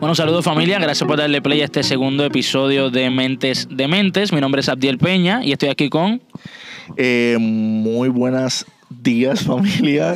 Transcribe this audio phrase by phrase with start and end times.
[0.00, 4.32] Bueno, saludos familia, gracias por darle play a este segundo episodio de Mentes de Mentes.
[4.32, 6.22] Mi nombre es Abdiel Peña y estoy aquí con...
[6.96, 10.14] Eh, muy buenas días familia,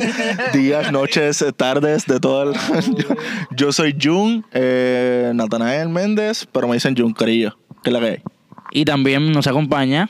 [0.53, 2.53] días, noches, tardes, de todo el...
[2.95, 3.15] yo,
[3.55, 8.05] yo soy Jun, eh, Natanael Méndez, pero me dicen Jun Carillo, que es la que
[8.07, 8.17] hay.
[8.71, 10.09] Y también nos acompaña...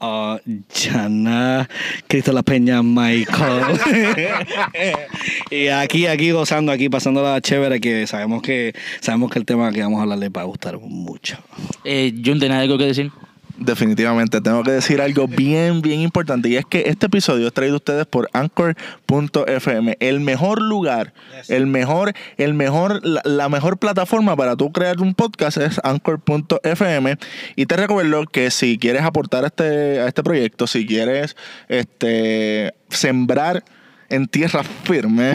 [0.00, 0.38] Ah,
[0.72, 1.68] Jana,
[2.06, 3.80] Cristo La Peña, Michael.
[5.50, 9.82] y aquí, aquí gozando, aquí pasándola chévere, que sabemos que sabemos que el tema que
[9.82, 11.38] vamos a hablar les va a gustar mucho.
[11.84, 13.10] Eh, Jun, ¿tenés algo que decir?
[13.58, 17.74] Definitivamente, tengo que decir algo bien, bien importante y es que este episodio es traído
[17.74, 21.12] a ustedes por Anchor.fm, el mejor lugar,
[21.48, 27.18] el mejor, el mejor, la, la mejor plataforma para tú crear un podcast es Anchor.fm
[27.56, 31.36] y te recuerdo que si quieres aportar a este, a este proyecto, si quieres
[31.68, 33.64] este, sembrar
[34.08, 35.34] en tierra firme,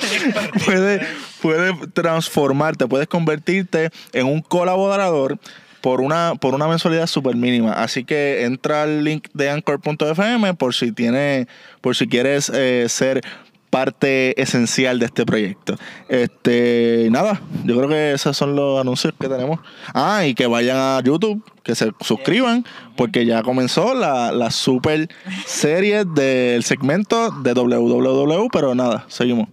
[0.66, 1.02] puedes
[1.44, 5.38] puede transformarte, puedes convertirte en un colaborador
[5.84, 7.74] por una, por una mensualidad súper mínima.
[7.74, 11.46] Así que entra al link de anchor.fm por si tiene,
[11.82, 13.20] por si quieres eh, ser
[13.68, 15.76] parte esencial de este proyecto.
[16.08, 19.60] Este, nada, yo creo que esos son los anuncios que tenemos.
[19.92, 22.64] Ah, y que vayan a YouTube, que se suscriban,
[22.96, 25.10] porque ya comenzó la, la super
[25.44, 29.48] serie del segmento de www, pero nada, seguimos.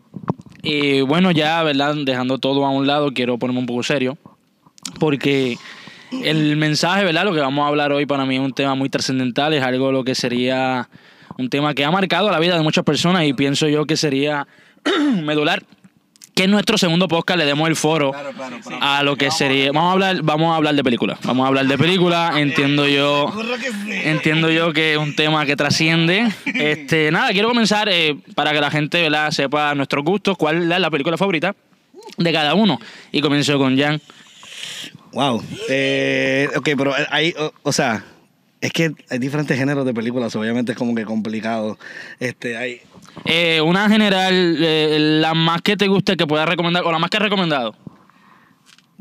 [0.64, 1.94] Y bueno, ya, ¿verdad?
[2.06, 4.18] Dejando todo a un lado, quiero ponerme un poco serio,
[4.98, 5.58] porque
[6.24, 7.26] el mensaje, ¿verdad?
[7.26, 9.92] Lo que vamos a hablar hoy para mí es un tema muy trascendental, es algo
[9.92, 10.90] lo que sería
[11.38, 14.48] un tema que ha marcado la vida de muchas personas y pienso yo que sería
[15.24, 15.64] medular
[16.36, 18.14] que en nuestro segundo podcast le demos el foro
[18.80, 21.66] a lo que sería vamos a hablar vamos a hablar de películas vamos a hablar
[21.66, 23.34] de películas entiendo yo
[23.88, 26.32] entiendo yo que es un tema que trasciende.
[26.46, 29.32] Este nada quiero comenzar eh, para que la gente ¿verdad?
[29.32, 31.56] sepa nuestros gustos cuál es la película favorita
[32.18, 32.80] de cada uno.
[33.12, 34.02] Y comienzo con Jan
[35.14, 35.44] Wow.
[35.70, 38.04] Eh, ok, pero hay, o, o, sea,
[38.62, 41.78] es que hay diferentes géneros de películas, obviamente es como que complicado.
[42.20, 42.82] Este, hay.
[43.26, 47.10] Eh, una general, eh, la más que te guste que puedas recomendar, o la más
[47.10, 47.76] que has recomendado.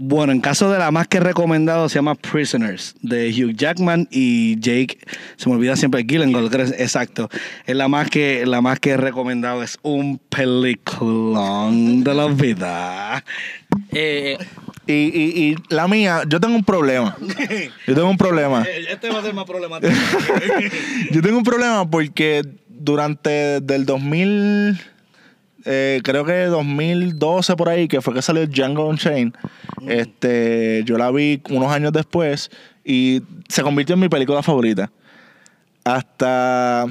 [0.03, 4.09] Bueno, en caso de la más que he recomendado se llama Prisoners, de Hugh Jackman
[4.11, 4.99] y Jake,
[5.37, 6.47] se me olvida siempre Gyllenhaal,
[6.79, 7.29] exacto.
[7.67, 13.23] Es la más que la más que he recomendado es un peliculón de la vida.
[13.93, 14.39] Eh,
[14.91, 17.17] y, y, y, la mía, yo tengo un problema.
[17.87, 18.65] Yo tengo un problema.
[18.89, 19.93] Este va a ser más problemático.
[21.11, 24.81] yo tengo un problema porque durante del 2000,
[25.65, 29.33] eh, creo que 2012 por ahí, que fue que salió Django Unchained,
[29.81, 29.91] mm.
[29.91, 32.51] este, yo la vi unos años después
[32.85, 34.91] y se convirtió en mi película favorita.
[35.85, 36.87] Hasta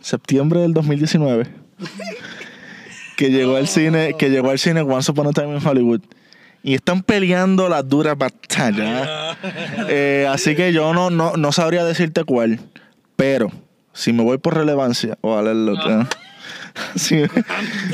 [0.00, 1.46] septiembre del 2019.
[3.16, 6.00] que llegó al cine, que llegó al cine Once Upon a Time in Hollywood
[6.62, 9.36] y están peleando las duras batallas.
[9.88, 12.60] eh, así que yo no, no, no, sabría decirte cuál.
[13.16, 13.50] Pero
[13.92, 16.08] si me voy por relevancia, o a leerlo, ¿no?
[16.96, 17.22] si,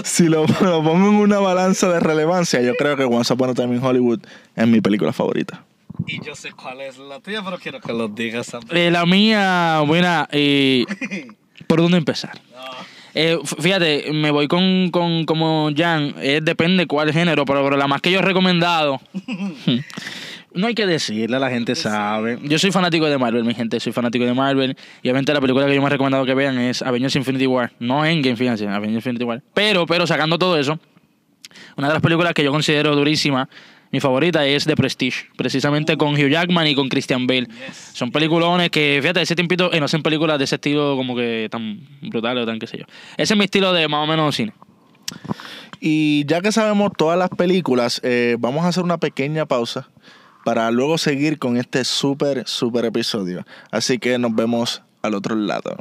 [0.05, 3.55] si lo, lo, pongo en una balanza de relevancia, yo creo que Once Upon a
[3.55, 4.21] Time in Hollywood
[4.55, 5.65] es mi película favorita.
[6.07, 8.53] Y yo sé cuál es la tuya, pero quiero que lo digas.
[8.71, 10.85] Eh, la mía, buena, eh,
[11.67, 12.39] ¿por dónde empezar?
[13.19, 17.87] Eh, fíjate, me voy con, con como Jan, eh, depende cuál género, pero, pero, la
[17.87, 19.01] más que yo he recomendado.
[20.53, 22.39] no hay que decirle, la gente sabe.
[22.43, 24.77] Yo soy fanático de Marvel, mi gente, soy fanático de Marvel.
[25.03, 27.73] Y obviamente la película que yo me he recomendado que vean es Avengers Infinity War.
[27.79, 29.43] No Endgame, fíjense, Avengers Infinity War.
[29.55, 30.79] Pero, pero sacando todo eso,
[31.79, 33.49] una de las películas que yo considero durísima
[33.93, 37.47] mi favorita es The Prestige, precisamente con Hugh Jackman y con Christian Bale.
[37.47, 37.91] Yes.
[37.95, 41.49] Son peliculones que, fíjate, ese tiempito eh, no hacen películas de ese estilo como que
[41.51, 42.85] tan brutales o tan qué sé yo.
[43.17, 44.53] Ese es mi estilo de más o menos cine.
[45.81, 49.89] Y ya que sabemos todas las películas, eh, vamos a hacer una pequeña pausa
[50.45, 53.45] para luego seguir con este súper, súper episodio.
[53.71, 55.77] Así que nos vemos al otro lado.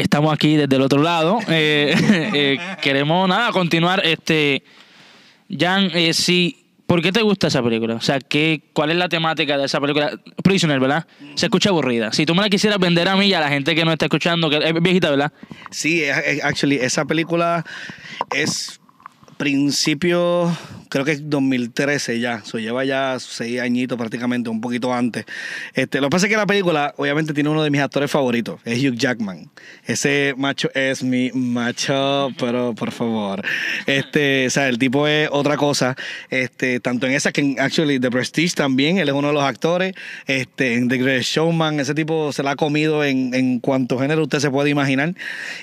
[0.00, 1.38] Estamos aquí desde el otro lado.
[1.48, 1.94] Eh,
[2.34, 4.04] eh, queremos nada continuar.
[4.04, 4.62] Este,
[5.48, 7.94] Jan, eh, sí, ¿por qué te gusta esa película?
[7.94, 10.12] O sea, ¿qué, ¿cuál es la temática de esa película?
[10.42, 11.06] Prisoner, ¿verdad?
[11.34, 12.12] Se escucha aburrida.
[12.12, 14.06] Si tú me la quisieras vender a mí y a la gente que no está
[14.06, 15.32] escuchando, que es viejita, ¿verdad?
[15.70, 16.04] Sí,
[16.42, 17.64] actually, esa película
[18.34, 18.80] es
[19.36, 20.54] principio
[20.90, 25.24] creo que es 2013 ya, eso lleva ya seis añitos prácticamente, un poquito antes.
[25.74, 28.60] Este, lo que pasa es que la película, obviamente, tiene uno de mis actores favoritos,
[28.64, 29.50] es Hugh Jackman.
[29.86, 33.42] Ese macho es mi macho, pero por favor.
[33.86, 35.96] Este, o sea, el tipo es otra cosa.
[36.28, 39.44] Este, tanto en esa que en actually The Prestige también, él es uno de los
[39.44, 39.94] actores.
[40.26, 44.22] Este, en The Great Showman, ese tipo se la ha comido en, en cuanto género
[44.22, 45.14] usted se puede imaginar.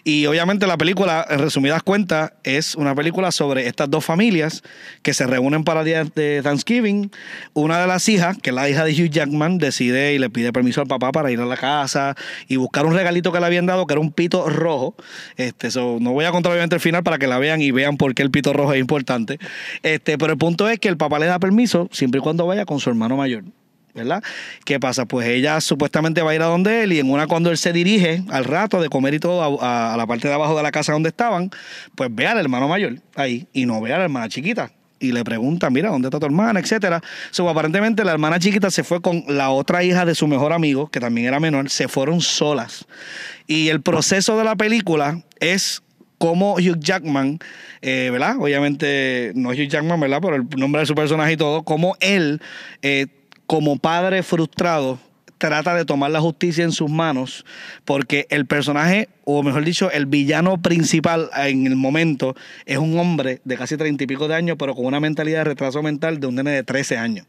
[0.04, 4.64] Y obviamente la película, en resumidas cuentas, es una película sobre estas dos familias
[5.02, 7.10] que se reúnen para el día de Thanksgiving.
[7.54, 10.54] Una de las hijas, que es la hija de Hugh Jackman, decide y le pide
[10.54, 12.16] permiso al papá para ir a la casa
[12.48, 14.96] y buscar un regalito que le habían dado, que era un pito rojo.
[15.36, 17.98] Este, so, no voy a contar obviamente el final para que la vean y vean
[17.98, 19.40] por qué el pito rojo es importante.
[19.82, 22.66] Este, pero el punto es que el papá le da permiso siempre y cuando vaya
[22.66, 23.44] con su hermano mayor.
[23.96, 24.22] ¿verdad?
[24.66, 25.06] ¿Qué pasa?
[25.06, 27.74] Pues ella supuestamente va a ir a donde él y en una cuando él se
[27.74, 30.72] dirige al rato de comer y todo a, a la parte de abajo de la
[30.72, 31.50] casa donde estaban,
[31.96, 34.72] pues ve al hermano mayor ahí y no ve a la hermana chiquita.
[35.00, 36.60] Y le pregunta, mira, ¿dónde está tu hermana?
[36.60, 37.02] Etcétera.
[37.32, 40.88] So, aparentemente la hermana chiquita se fue con la otra hija de su mejor amigo,
[40.88, 42.86] que también era menor, se fueron solas.
[43.46, 45.84] Y el proceso de la película es
[46.18, 47.40] cómo Hugh Jackman,
[47.82, 48.38] eh, ¿verdad?
[48.40, 50.22] Obviamente no Hugh Jackman, ¿verdad?
[50.22, 52.42] Por el nombre de su personaje y todo, cómo él,
[52.82, 53.08] eh,
[53.46, 55.00] como padre frustrado,
[55.38, 57.46] trata de tomar la justicia en sus manos
[57.86, 62.36] porque el personaje, o mejor dicho, el villano principal en el momento
[62.66, 65.44] es un hombre de casi treinta y pico de años, pero con una mentalidad de
[65.46, 67.28] retraso mental de un nene de 13 años.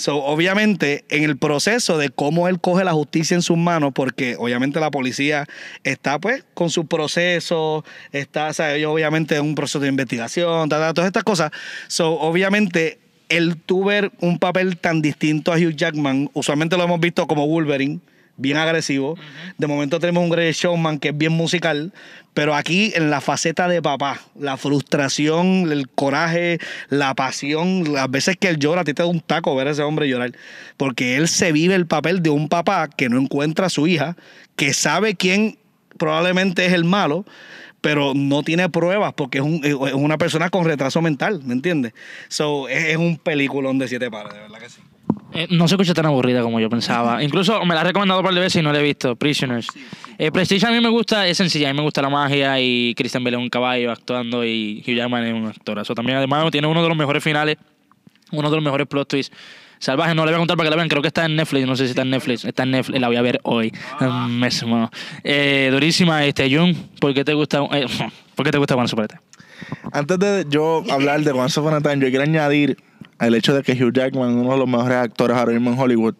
[0.00, 4.34] So, obviamente, en el proceso de cómo él coge la justicia en sus manos, porque
[4.38, 5.46] obviamente la policía
[5.84, 10.96] está pues con su proceso, está, o sea, obviamente en un proceso de investigación, todas
[11.04, 11.50] estas cosas.
[11.88, 12.98] So, obviamente,
[13.30, 13.90] el tuvo
[14.20, 18.00] un papel tan distinto a Hugh Jackman, usualmente lo hemos visto como Wolverine,
[18.36, 19.16] bien agresivo.
[19.56, 21.92] De momento tenemos un Grey Showman que es bien musical,
[22.34, 28.36] pero aquí en la faceta de papá, la frustración, el coraje, la pasión, las veces
[28.38, 30.32] que él llora, a ti te da un taco ver a ese hombre llorar,
[30.76, 34.16] porque él se vive el papel de un papá que no encuentra a su hija,
[34.56, 35.58] que sabe quién
[35.98, 37.24] probablemente es el malo,
[37.80, 41.92] pero no tiene pruebas porque es, un- es una persona con retraso mental, ¿me entiendes?
[42.28, 44.80] So, es, es un peliculón de siete pares, de verdad que sí.
[45.32, 47.22] Eh, no se escucha tan aburrida como yo pensaba.
[47.22, 49.14] Incluso me la he recomendado un par de veces y no la he visto.
[49.16, 49.68] Prisoners.
[50.18, 51.70] Eh, Prestige a mí me gusta, es sencilla.
[51.70, 54.96] A mí me gusta la magia y Christian Bale es un caballo actuando y Hugh
[54.96, 55.78] Jackman es un actor.
[55.78, 57.56] Eso también, además, tiene uno de los mejores finales,
[58.32, 59.34] uno de los mejores plot twists.
[59.80, 60.88] Salvaje, no le voy a contar para que la vean.
[60.90, 61.66] Creo que está en Netflix.
[61.66, 62.44] No sé si está en Netflix.
[62.44, 63.00] Está en Netflix.
[63.00, 63.72] La voy a ver hoy.
[64.28, 64.90] Mismo.
[65.24, 66.74] Eh, durísima, este, Jun.
[67.00, 67.86] ¿Por qué te gusta, eh,
[68.34, 69.22] ¿por qué te gusta Once Upon a Time?
[69.92, 72.76] Antes de yo hablar de Once Upon a Time, yo quiero añadir
[73.20, 75.78] el hecho de que Hugh Jackman es uno de los mejores actores ahora mismo en
[75.78, 76.14] Hollywood.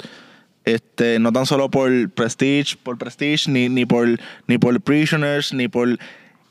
[0.64, 4.08] Este, no tan solo por Prestige, por Prestige, ni, ni por
[4.46, 5.98] ni por Prisoners, ni por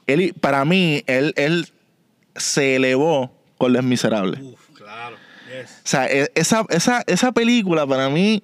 [0.05, 1.67] él para mí, él, él
[2.35, 4.39] se elevó con Les Miserables.
[5.63, 8.43] O sea, e- esa, esa, esa película para mí,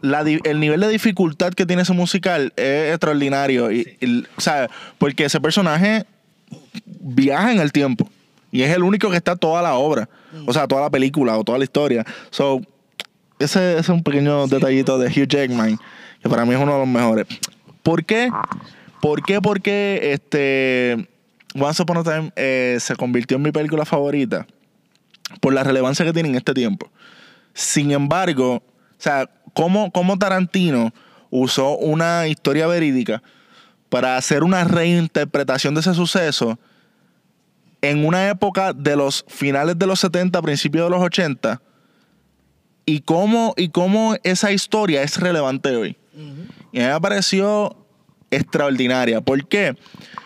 [0.00, 3.70] la el nivel de dificultad que tiene ese musical es extraordinario.
[3.70, 4.68] Y, y, o sea,
[4.98, 6.04] porque ese personaje
[6.84, 8.08] viaja en el tiempo.
[8.52, 10.08] Y es el único que está toda la obra.
[10.46, 12.04] O sea, toda la película o toda la historia.
[12.30, 12.60] So,
[13.38, 15.78] ese, ese es un pequeño detallito de Hugh Jackman,
[16.22, 17.26] que para mí es uno de los mejores.
[17.82, 18.30] ¿Por qué?
[19.00, 19.40] ¿Por qué?
[19.40, 21.08] Porque este,
[21.54, 24.46] Once Upon a Time eh, se convirtió en mi película favorita
[25.40, 26.90] por la relevancia que tiene en este tiempo.
[27.54, 28.62] Sin embargo, o
[28.98, 30.92] sea, ¿cómo, cómo Tarantino
[31.30, 33.22] usó una historia verídica
[33.88, 36.58] para hacer una reinterpretación de ese suceso
[37.82, 41.60] en una época de los finales de los 70, principios de los 80,
[42.84, 45.96] y cómo, y cómo esa historia es relevante hoy.
[46.72, 47.76] Y a mí me pareció
[48.30, 49.20] extraordinaria.
[49.20, 49.76] ¿Por qué?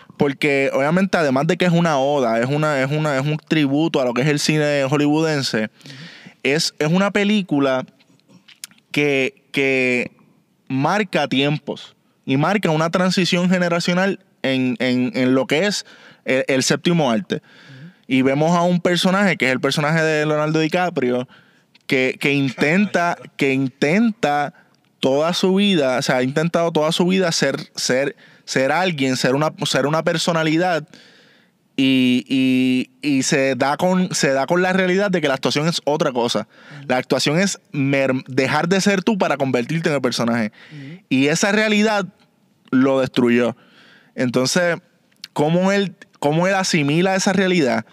[0.73, 4.05] obviamente además de que es una oda, es una, es una, es un tributo a
[4.05, 5.69] lo que es el cine hollywoodense,
[6.43, 7.85] es, es una película
[8.91, 10.11] que, que
[10.67, 15.85] marca tiempos y marca una transición generacional en, en- en lo que es
[16.25, 17.41] el, el séptimo arte.
[18.07, 21.27] Y vemos a un personaje, que es el personaje de Leonardo DiCaprio,
[21.87, 24.53] que, que intenta, que intenta
[24.99, 29.35] toda su vida, o sea, ha intentado toda su vida ser, ser, ser alguien, ser
[29.35, 30.87] una, ser una personalidad.
[31.77, 35.67] Y, y- y se, da con, se da con la realidad de que la actuación
[35.67, 36.47] es otra cosa.
[36.87, 40.51] La actuación es mer- dejar de ser tú para convertirte en el personaje.
[41.09, 42.05] Y esa realidad
[42.69, 43.55] lo destruyó.
[44.15, 44.77] Entonces,
[45.33, 47.85] ¿cómo él, cómo él asimila esa realidad?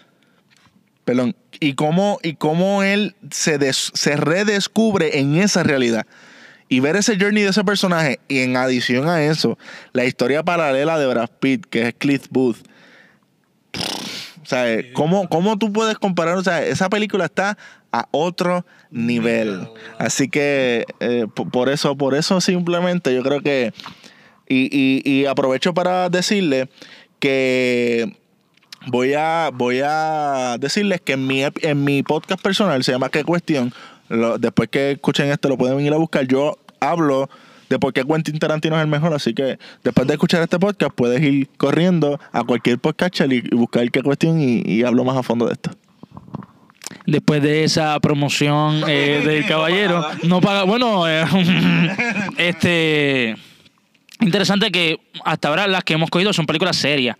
[1.05, 1.35] Perdón.
[1.61, 6.05] Y cómo, y cómo él se, des- se redescubre en esa realidad.
[6.69, 8.19] Y ver ese journey de ese personaje.
[8.27, 9.57] Y en adición a eso,
[9.91, 12.57] la historia paralela de Brad Pitt, que es Cliff Booth.
[14.41, 16.37] O sea, eh, ¿cómo, ¿cómo tú puedes comparar?
[16.37, 17.57] O sea, esa película está
[17.91, 19.67] a otro nivel.
[19.97, 23.73] Así que eh, po- por eso, por eso simplemente yo creo que.
[24.47, 26.69] Y, y, y aprovecho para decirle
[27.19, 28.17] que
[28.87, 33.23] voy a, voy a decirles que en mi, en mi podcast personal se llama ¿Qué
[33.23, 33.71] cuestión?
[34.09, 36.27] Lo- después que escuchen esto lo pueden ir a buscar.
[36.27, 37.29] Yo hablo
[37.69, 40.91] de por qué Quentin Tarantino es el mejor, así que después de escuchar este podcast
[40.95, 45.15] puedes ir corriendo a cualquier podcast y, y buscar qué cuestión y, y hablo más
[45.17, 45.71] a fondo de esto.
[47.05, 50.63] Después de esa promoción eh, del caballero, no paga.
[50.63, 51.23] Bueno, eh,
[52.37, 53.35] este.
[54.21, 57.15] Interesante que hasta ahora las que hemos cogido son películas serias.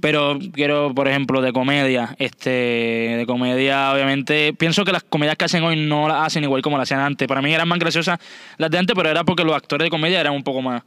[0.00, 2.14] Pero quiero, por ejemplo, de comedia.
[2.18, 4.52] Este, de comedia, obviamente.
[4.52, 7.26] Pienso que las comedias que hacen hoy no las hacen igual como las hacían antes.
[7.26, 8.18] Para mí eran más graciosas
[8.56, 10.82] las de antes, pero era porque los actores de comedia eran un poco más.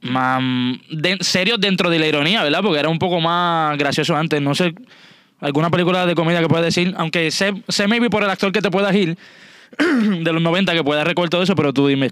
[0.00, 0.42] Más
[1.20, 2.60] serios dentro de la ironía, ¿verdad?
[2.62, 4.40] Porque era un poco más gracioso antes.
[4.40, 4.74] No sé.
[5.40, 6.94] ¿Alguna película de comedia que puedas decir?
[6.96, 9.16] Aunque sé, sé maybe por el actor que te puedas ir
[10.24, 12.10] de los 90 que pueda recordar todo eso, pero tú dime,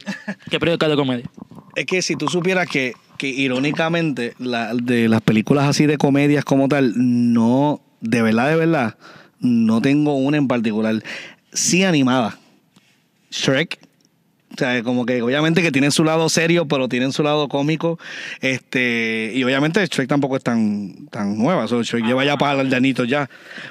[0.51, 1.31] ¿qué película de comedia?
[1.77, 6.45] Es que si tú supieras que, que irónicamente la- de las películas así de comedias
[6.45, 8.97] como tal, no, de verdad, de verdad,
[9.41, 11.03] no tengo una en particular.
[11.53, 12.39] Sí animada.
[13.31, 13.79] Shrek.
[14.53, 17.99] O sea, como que obviamente que tienen su lado serio, pero tienen su lado cómico.
[18.41, 21.69] Este, y obviamente Shrek tampoco es tan, tan nueva.
[21.69, 23.31] So, Shrek lleva ya para el llanito ya.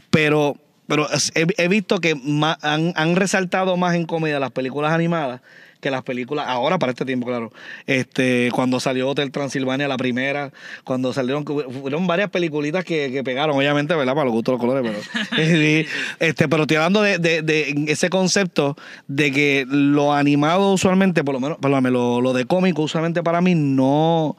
[0.09, 0.55] Pero,
[0.89, 5.39] pero he, he visto que ma- han, han resaltado más en comedia las películas animadas
[5.79, 7.53] que las películas, ahora para este tiempo, claro.
[7.87, 10.51] Este, cuando salió Hotel Transilvania, la primera,
[10.83, 14.13] cuando salieron, fueron varias peliculitas que, que pegaron, obviamente, ¿verdad?
[14.13, 15.85] Para los gustos de los colores, pero.
[16.19, 18.75] Este, pero estoy hablando de, de- de ese concepto
[19.07, 23.39] de que lo animado usualmente, por lo menos, perdóname, lo, lo de cómico, usualmente para
[23.39, 24.35] mí no.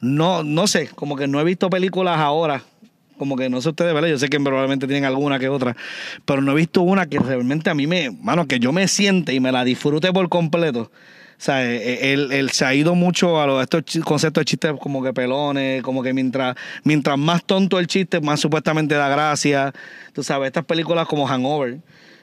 [0.00, 2.62] No, no sé, como que no he visto películas ahora
[3.22, 4.08] como que no sé ustedes, ¿verdad?
[4.08, 5.76] Yo sé que probablemente tienen alguna que otra,
[6.24, 9.32] pero no he visto una que realmente a mí me, mano, que yo me siente
[9.32, 10.90] y me la disfrute por completo.
[10.90, 10.90] O
[11.38, 15.12] sea, eh, él, él se ha ido mucho a, estos conceptos de chistes como que
[15.12, 19.72] pelones, como que mientras, mientras más tonto el chiste, más supuestamente da gracia.
[20.12, 21.78] Tú sabes, estas películas como Hangover.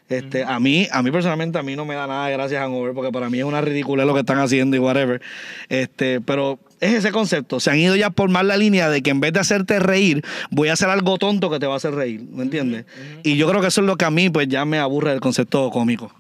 [0.10, 2.94] Este, a mí, a mí personalmente, a mí no me da nada de gracia Hangover,
[2.94, 5.22] porque para mí es una ridiculez lo que están haciendo y whatever.
[5.70, 7.60] Este, pero es ese concepto.
[7.60, 10.24] Se han ido ya por más la línea de que en vez de hacerte reír,
[10.50, 12.24] voy a hacer algo tonto que te va a hacer reír.
[12.32, 12.86] ¿Me entiendes?
[13.24, 15.20] Y yo creo que eso es lo que a mí, pues ya me aburre del
[15.20, 16.12] concepto cómico.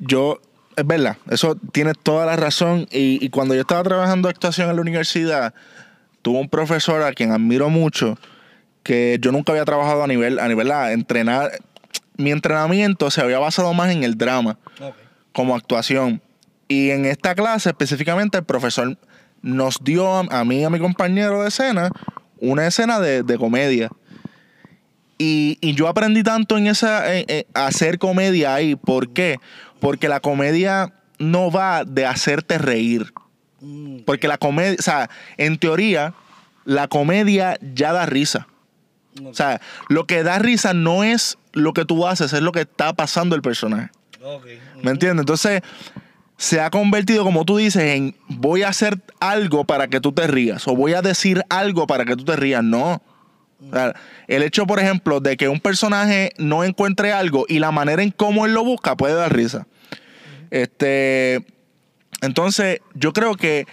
[0.00, 0.40] Yo,
[0.76, 2.88] es verdad, eso tiene toda la razón.
[2.90, 5.54] Y, y cuando yo estaba trabajando actuación en la universidad,
[6.22, 8.18] tuve un profesor a quien admiro mucho,
[8.82, 11.52] que yo nunca había trabajado a nivel, a nivel a entrenar.
[12.16, 14.58] Mi entrenamiento se había basado más en el drama,
[15.32, 16.20] como actuación.
[16.68, 18.96] Y en esta clase específicamente el profesor
[19.42, 21.90] nos dio a, a mí y a mi compañero de escena
[22.38, 23.88] una escena de, de comedia.
[25.18, 28.74] Y, y yo aprendí tanto en esa en- en hacer comedia ahí.
[28.74, 29.38] ¿Por qué?
[29.80, 33.12] Porque la comedia no va de hacerte reír.
[34.04, 36.14] Porque la comedia, o sea, en teoría,
[36.64, 38.48] la comedia ya da risa.
[39.24, 42.62] O sea, lo que da risa no es lo que tú haces, es lo que
[42.62, 43.90] está pasando el personaje.
[44.82, 45.22] ¿Me entiendes?
[45.22, 45.62] Entonces,
[46.36, 50.26] se ha convertido, como tú dices, en voy a hacer algo para que tú te
[50.26, 52.64] rías o voy a decir algo para que tú te rías.
[52.64, 53.02] No.
[53.68, 53.94] O sea,
[54.26, 58.10] el hecho, por ejemplo, de que un personaje no encuentre algo y la manera en
[58.10, 59.66] cómo él lo busca puede dar risa.
[60.50, 61.46] Este,
[62.20, 63.66] entonces, yo creo que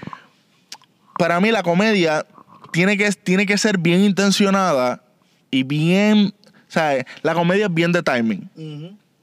[1.17, 2.25] para mí la comedia
[2.71, 5.03] tiene que, tiene que ser bien intencionada
[5.51, 8.49] y bien, o sea, la comedia es bien de timing.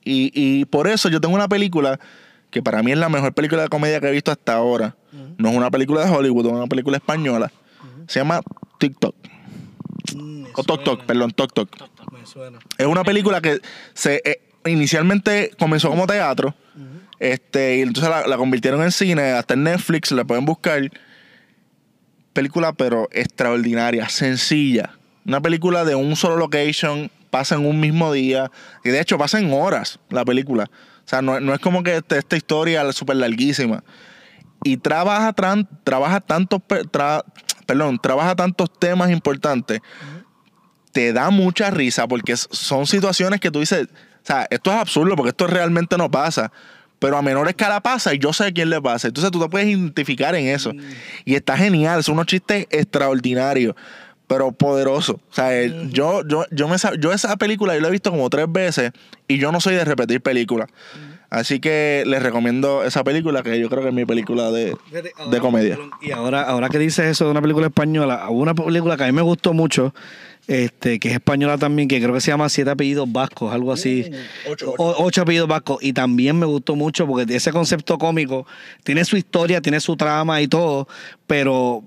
[0.05, 1.99] Y, y por eso yo tengo una película
[2.51, 4.97] que para mí es la mejor película de comedia que he visto hasta ahora.
[5.39, 7.51] No es una película de Hollywood, es una película española.
[8.07, 8.41] Se llama
[8.79, 9.15] TikTok.
[10.55, 11.69] O Tok Tok, perdón, Tok Tok.
[12.79, 13.61] Es una película que
[13.95, 16.55] se eh, inicialmente comenzó como teatro.
[17.19, 20.91] Este, y entonces la, la convirtieron en cine, hasta en Netflix, la pueden buscar.
[22.33, 24.93] Película, pero extraordinaria, sencilla.
[25.27, 28.51] Una película de un solo location, pasa en un mismo día.
[28.85, 30.65] Y de hecho, pasa en horas la película.
[30.71, 33.83] O sea, no, no es como que este- esta historia es súper larguísima.
[34.65, 37.25] Y trabaja, tran- trabaja tantos, tra-
[37.67, 39.81] perdón, trabaja tantos temas importantes.
[40.93, 45.15] Te da mucha risa porque son situaciones que tú dices, o sea, esto es absurdo
[45.15, 46.51] porque esto realmente no pasa.
[46.99, 49.09] Pero a menor escala pasa y yo sé a quién le pasa.
[49.09, 50.73] Entonces tú te puedes identificar en eso.
[51.27, 52.03] Y está genial.
[52.03, 53.75] Son unos chistes extraordinarios,
[54.27, 55.17] pero poderosos.
[55.17, 58.29] O sea, eh, yo, yo, yo, me, yo esa película yo la he visto como
[58.31, 58.93] tres veces
[59.29, 60.69] y yo no soy de repetir películas.
[61.29, 64.77] Así que les recomiendo esa película que yo creo que es mi película de,
[65.31, 65.77] de comedia.
[66.01, 69.13] Y ahora, ahora que dices eso de una película española, una película que a mí
[69.13, 69.93] me gustó mucho,
[70.47, 74.09] este, que es española también, que creo que se llama Siete Apellidos Vascos, algo así.
[74.49, 75.79] ocho, O- ocho apellidos vascos.
[75.83, 78.47] Y también me gustó mucho porque ese concepto cómico
[78.85, 80.87] tiene su historia, tiene su trama y todo,
[81.27, 81.83] pero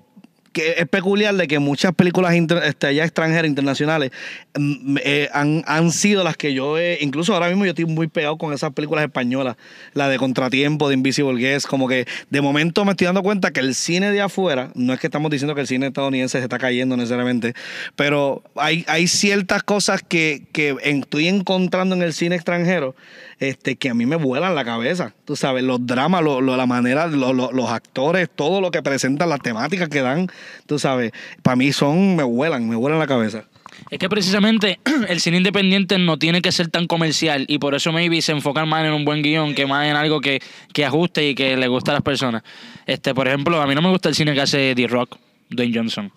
[0.52, 4.12] que es peculiar de que muchas películas este, allá extranjeras, internacionales,
[4.58, 8.08] mm, eh, han, han sido las que yo he, incluso ahora mismo yo estoy muy
[8.08, 9.58] pegado con esas películas españolas,
[9.94, 13.60] la de Contratiempo, de Invisible Guest, como que de momento me estoy dando cuenta que
[13.60, 16.58] el cine de afuera, no es que estamos diciendo que el cine estadounidense se está
[16.58, 17.54] cayendo necesariamente,
[17.96, 22.96] pero hay, hay ciertas cosas que, que estoy encontrando en el cine extranjero
[23.40, 25.14] este, que a mí me vuelan la cabeza.
[25.26, 28.82] Tú sabes, los dramas, lo- lo- la manera, lo- lo- los actores, todo lo que
[28.84, 30.28] presentan, las temáticas que dan,
[30.66, 31.12] tú sabes,
[31.44, 33.46] para mí son, me vuelan, me vuelan la cabeza.
[33.90, 37.94] Es que precisamente el cine independiente no tiene que ser tan comercial y por eso
[37.94, 40.42] maybe se enfocan más en un buen guion que más en algo que,
[40.74, 42.44] que ajuste y que le guste a las personas.
[42.86, 45.16] Este, por ejemplo, a mí no me gusta el cine que hace D-Rock,
[45.50, 46.12] Dwayne Johnson.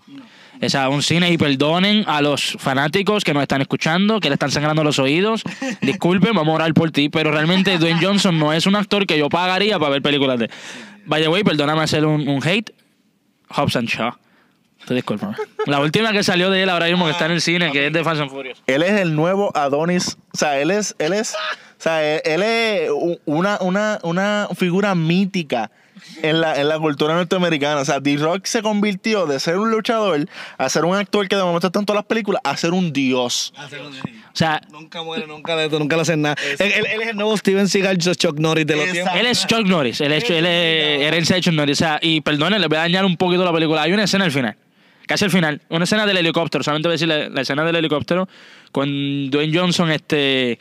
[0.62, 4.34] O sea, un cine y perdonen a los fanáticos que nos están escuchando, que le
[4.34, 5.42] están sangrando los oídos.
[5.80, 9.18] Disculpen, vamos a orar por ti, pero realmente Dwayne Johnson no es un actor que
[9.18, 10.50] yo pagaría para ver películas de.
[11.04, 12.72] Vaya, güey, perdóname hacer un, un hate.
[13.48, 14.12] Hobbs and Shaw.
[14.86, 15.36] Te disculpa.
[15.66, 17.92] La última que salió de él ahora mismo que está en el cine, que es
[17.92, 18.62] de Fast and Furious.
[18.66, 20.16] Él es el nuevo Adonis.
[20.32, 22.90] O sea, él es, él es, o sea, él, es
[23.24, 25.70] una, una, una figura mítica
[26.22, 27.80] en la, en la cultura norteamericana.
[27.80, 30.26] O sea, D-Rock se convirtió de ser un luchador
[30.58, 32.92] a ser un actor que de momento está en todas las películas a ser un
[32.92, 33.52] dios.
[33.56, 36.36] O sea, Nunca muere, nunca le, nunca le hacen nada.
[36.58, 39.02] Él, él- él es el nuevo Steven Seagal, Chuck Norris de los Exacto.
[39.10, 39.20] tiempos.
[39.20, 41.78] Él es Chuck Norris, él es, él es de Chuck Norris.
[41.78, 43.82] O sea, y perdone, le voy a dañar un poquito la película.
[43.82, 44.56] Hay una escena al final,
[45.06, 47.76] casi al final, una escena del helicóptero, solamente voy a decir la, la escena del
[47.76, 48.28] helicóptero,
[48.72, 50.58] con Dwayne Johnson este,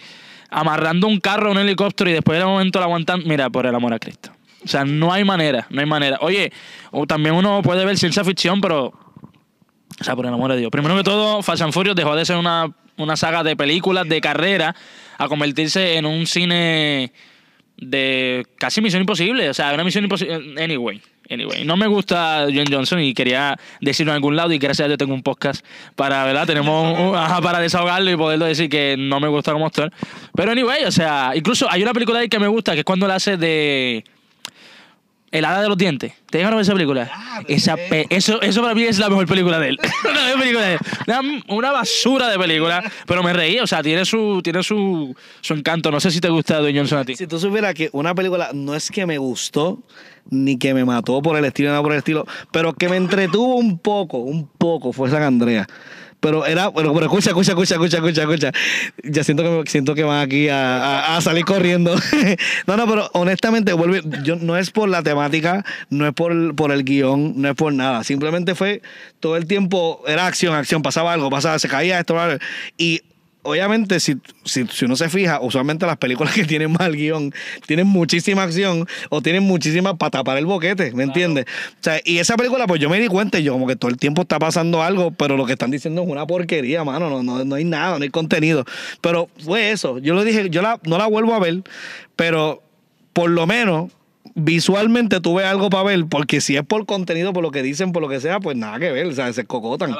[0.49, 3.21] amarrando un carro a un helicóptero y después de momento la aguantan.
[3.25, 4.31] Mira, por el amor a Cristo.
[4.63, 6.17] O sea, no hay manera, no hay manera.
[6.21, 6.51] Oye,
[6.91, 8.93] o también uno puede ver ciencia ficción, pero
[9.99, 10.71] o sea, por el amor de Dios.
[10.71, 14.21] Primero que todo, Fast and Furious dejó de ser una, una saga de películas de
[14.21, 14.75] carrera
[15.17, 17.11] a convertirse en un cine
[17.77, 19.49] de casi misión imposible.
[19.49, 20.63] O sea, una misión imposible.
[20.63, 21.01] Anyway.
[21.29, 24.87] Anyway, no me gusta John Johnson y quería decirlo en algún lado y gracias a
[24.89, 25.65] Dios tengo un podcast
[25.95, 26.45] para, ¿verdad?
[26.45, 29.93] Tenemos un- ajá, para desahogarlo y poderlo decir que no me gusta como actor.
[30.35, 33.07] Pero anyway, o sea, incluso hay una película ahí que me gusta que es cuando
[33.07, 34.03] la hace de
[35.31, 36.13] el hada de los dientes.
[36.29, 37.09] ¿Te llegaron a ver esa película?
[37.47, 39.79] esa pe- eso, eso para mí es la mejor película de él.
[40.03, 40.79] la mejor película de él.
[41.07, 43.59] Una, una basura de película, pero me reí.
[43.59, 45.89] O sea, tiene su, tiene su, su encanto.
[45.91, 47.15] No sé si te gusta Dwayne Johnson a ti.
[47.15, 49.79] Si tú supieras que una película no es que me gustó,
[50.29, 53.55] ni que me mató por el estilo, nada por el estilo, pero que me entretuvo
[53.55, 55.65] un poco, un poco, fue San Andrea.
[56.21, 58.51] Pero era, pero, pero escucha, escucha, escucha, escucha, escucha, escucha.
[59.03, 61.95] Ya siento que siento que van aquí a, a- salir corriendo.
[62.67, 66.71] no, no, pero honestamente, vuelve, yo, no es por la temática, no es por, por
[66.71, 68.03] el guion, no es por nada.
[68.03, 68.81] Simplemente fue
[69.19, 72.15] todo el tiempo, era acción, acción, pasaba algo, pasaba, se caía esto,
[72.77, 73.01] y
[73.43, 77.33] obviamente, si, si, si uno se fija, usualmente las películas que tienen mal guion
[77.65, 81.45] tienen muchísima acción o tienen muchísima para tapar el boquete, ¿me entiendes?
[81.45, 83.89] O sea, y esa película, pues yo me di cuenta y yo como que todo
[83.89, 87.23] el tiempo está pasando algo, pero lo que están diciendo es una porquería, mano, no,
[87.23, 88.65] no, no hay nada, no hay contenido.
[89.01, 91.63] Pero fue eso, yo lo dije, yo la, no la vuelvo a ver,
[92.15, 92.61] pero
[93.13, 93.91] por lo menos
[94.35, 98.01] visualmente tuve algo para ver, porque si es por contenido, por lo que dicen, por
[98.01, 99.91] lo que sea, pues nada que ver, o sea, se cocotan.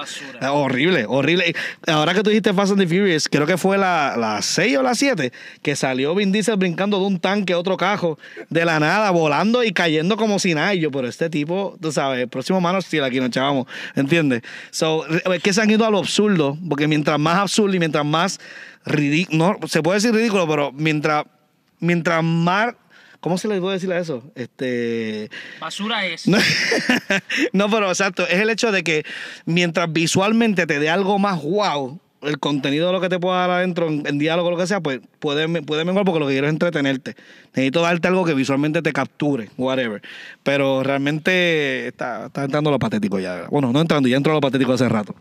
[0.41, 1.55] Eh, Horrible, horrible.
[1.87, 4.83] Ahora que tú dijiste Fast and the Furious, creo que fue la, la 6 o
[4.83, 5.31] la 7,
[5.61, 8.17] que salió Vin Diesel brincando de un tanque a otro cajo,
[8.49, 10.73] de la nada, volando y cayendo como si nada.
[10.73, 14.41] Y yo, pero este tipo, tú sabes, el próximo mano si aquí nos chavamos, ¿entiendes?
[14.69, 18.05] So, es que se han ido a lo absurdo, porque mientras más absurdo y mientras
[18.05, 18.39] más
[18.85, 21.25] ridículo, no, se puede decir ridículo, pero mientras,
[21.79, 22.75] mientras más...
[23.21, 24.23] ¿Cómo se le puede decir a eso?
[24.35, 25.29] Este.
[25.59, 26.27] Basura es.
[26.27, 26.39] No,
[27.53, 29.05] no, pero exacto, es el hecho de que
[29.45, 33.51] mientras visualmente te dé algo más wow, el contenido de lo que te pueda dar
[33.51, 36.33] adentro en, en diálogo o lo que sea, pues puede, puede mejor porque lo que
[36.33, 37.15] quiero es entretenerte.
[37.53, 40.01] Necesito darte algo que visualmente te capture, whatever.
[40.41, 43.47] Pero realmente está, está entrando lo patético ya.
[43.51, 45.15] Bueno, no entrando, ya entró lo patético hace rato.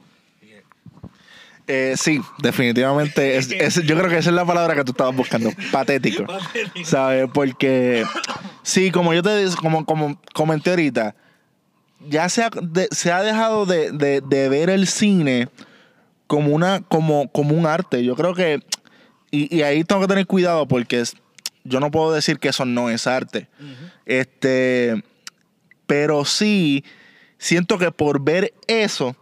[1.73, 3.37] Eh, sí, definitivamente.
[3.37, 5.51] Es, es- yo creo que esa es la palabra que tú estabas buscando.
[5.71, 6.25] Patético.
[6.85, 7.29] ¿Sabes?
[7.33, 8.05] Porque,
[8.63, 11.15] sí, como yo te como, como comenté ahorita,
[12.09, 15.49] ya se ha, de- se ha dejado de, de- de ver el cine
[16.27, 18.03] como, una, como, como un arte.
[18.05, 18.63] Yo creo que,
[19.31, 21.15] y, y ahí tengo que tener cuidado porque es-
[21.63, 23.49] yo no puedo decir que eso no es arte.
[24.07, 25.05] Este,
[25.87, 26.85] pero sí,
[27.39, 29.15] siento que por ver eso,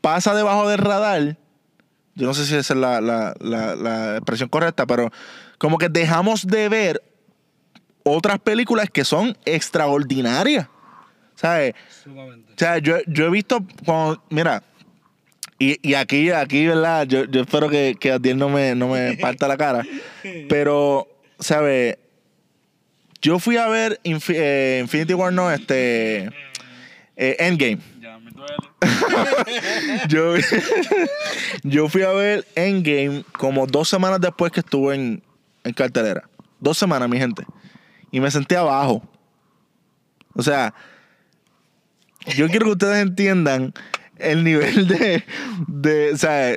[0.00, 1.36] pasa debajo del radar.
[2.14, 5.10] Yo no sé si esa es la, la- la- la expresión correcta, pero
[5.58, 7.02] como que dejamos de ver
[8.02, 10.66] otras películas que son extraordinarias.
[11.36, 11.74] ¿Sabes?
[12.54, 14.62] O sea, yo, yo he visto, cuando- mira,
[15.60, 17.04] Y, y aquí, aquí, ¿verdad?
[17.06, 19.84] Yo, yo espero que, que Adiel no me, no me parta la cara.
[20.48, 21.08] Pero,
[21.40, 21.96] ¿sabes?
[23.20, 26.30] Yo fui a ver eh, Infinity War, no, este.
[27.18, 27.78] Eh, Endgame.
[30.08, 30.34] yo,
[31.64, 35.22] yo fui a ver Endgame como dos semanas después que estuve en,
[35.64, 36.28] en cartelera.
[36.60, 37.44] Dos semanas, mi gente.
[38.12, 39.02] Y me senté abajo.
[40.34, 40.72] O sea,
[42.36, 43.74] yo quiero que ustedes entiendan
[44.18, 45.24] el nivel de,
[45.66, 46.54] de o sea,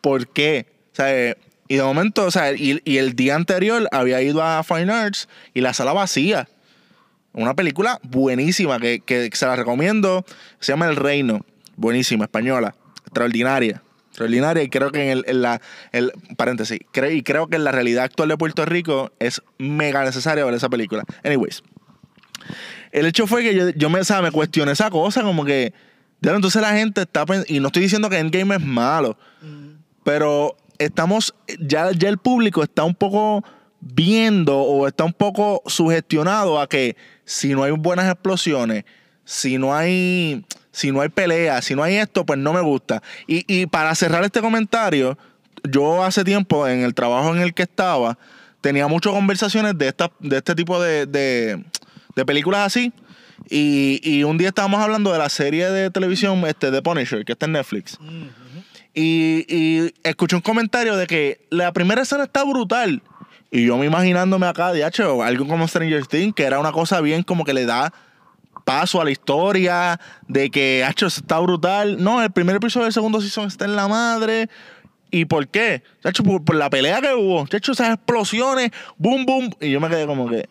[0.00, 0.66] ¿por qué?
[0.92, 1.36] O sea,
[1.68, 5.28] y de momento, o sea, y, y el día anterior había ido a Fine Arts
[5.54, 6.48] y la sala vacía.
[7.32, 10.24] Una película buenísima que, que se la recomiendo.
[10.58, 11.44] Se llama El Reino.
[11.76, 12.74] Buenísima, española.
[13.04, 13.82] Extraordinaria.
[14.08, 14.62] Extraordinaria.
[14.62, 15.60] Y creo que en, el, en la.
[15.92, 16.78] El, paréntesis.
[16.78, 20.68] y creo que en la realidad actual de Puerto Rico es mega necesario ver esa
[20.68, 21.04] película.
[21.24, 21.62] Anyways.
[22.90, 25.72] El hecho fue que yo, yo me, o sea, me cuestioné esa cosa, como que.
[26.20, 27.24] ya, entonces la gente está.
[27.46, 29.16] Y no estoy diciendo que Endgame es malo.
[30.02, 31.34] Pero estamos.
[31.60, 33.44] Ya, ya el público está un poco
[33.80, 38.84] viendo o está un poco sugestionado a que si no hay buenas explosiones,
[39.24, 40.44] si no hay.
[40.72, 43.02] Si no hay pelea, si no hay esto, pues no me gusta.
[43.26, 45.18] Y, y para cerrar este comentario,
[45.68, 48.16] yo hace tiempo en el trabajo en el que estaba,
[48.60, 51.64] tenía muchas conversaciones de, esta, de este tipo de, de,
[52.14, 52.92] de películas así.
[53.48, 57.32] Y, y un día estábamos hablando de la serie de televisión este, de Punisher, que
[57.32, 57.98] está en Netflix.
[58.94, 63.02] Y, y escuché un comentario de que la primera escena está brutal.
[63.50, 67.00] Y yo me imaginándome acá, de hecho, algo como Stranger Things, que era una cosa
[67.00, 67.92] bien como que le da
[68.64, 72.02] paso a la historia, de que, hacho, eso está brutal.
[72.02, 74.48] No, el primer episodio del segundo season está en la madre.
[75.10, 75.82] ¿Y por qué?
[76.02, 77.46] Chacho, por, por la pelea que hubo.
[77.48, 79.50] Chacho, esas explosiones, boom, boom.
[79.60, 80.48] Y yo me quedé como que.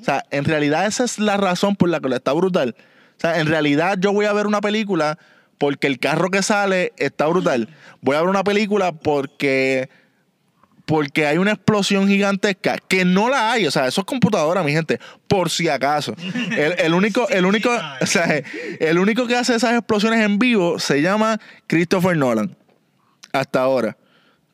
[0.00, 2.74] O sea, en realidad esa es la razón por la que está brutal.
[3.16, 5.18] O sea, en realidad yo voy a ver una película
[5.58, 7.68] porque el carro que sale está brutal.
[8.00, 9.88] Voy a ver una película porque
[10.86, 14.72] porque hay una explosión gigantesca que no la hay, o sea, eso es computadora, mi
[14.72, 16.14] gente, por si acaso.
[16.50, 17.70] El, el único, el único,
[18.00, 18.42] o sea,
[18.80, 22.56] el único que hace esas explosiones en vivo se llama Christopher Nolan.
[23.32, 23.96] Hasta ahora.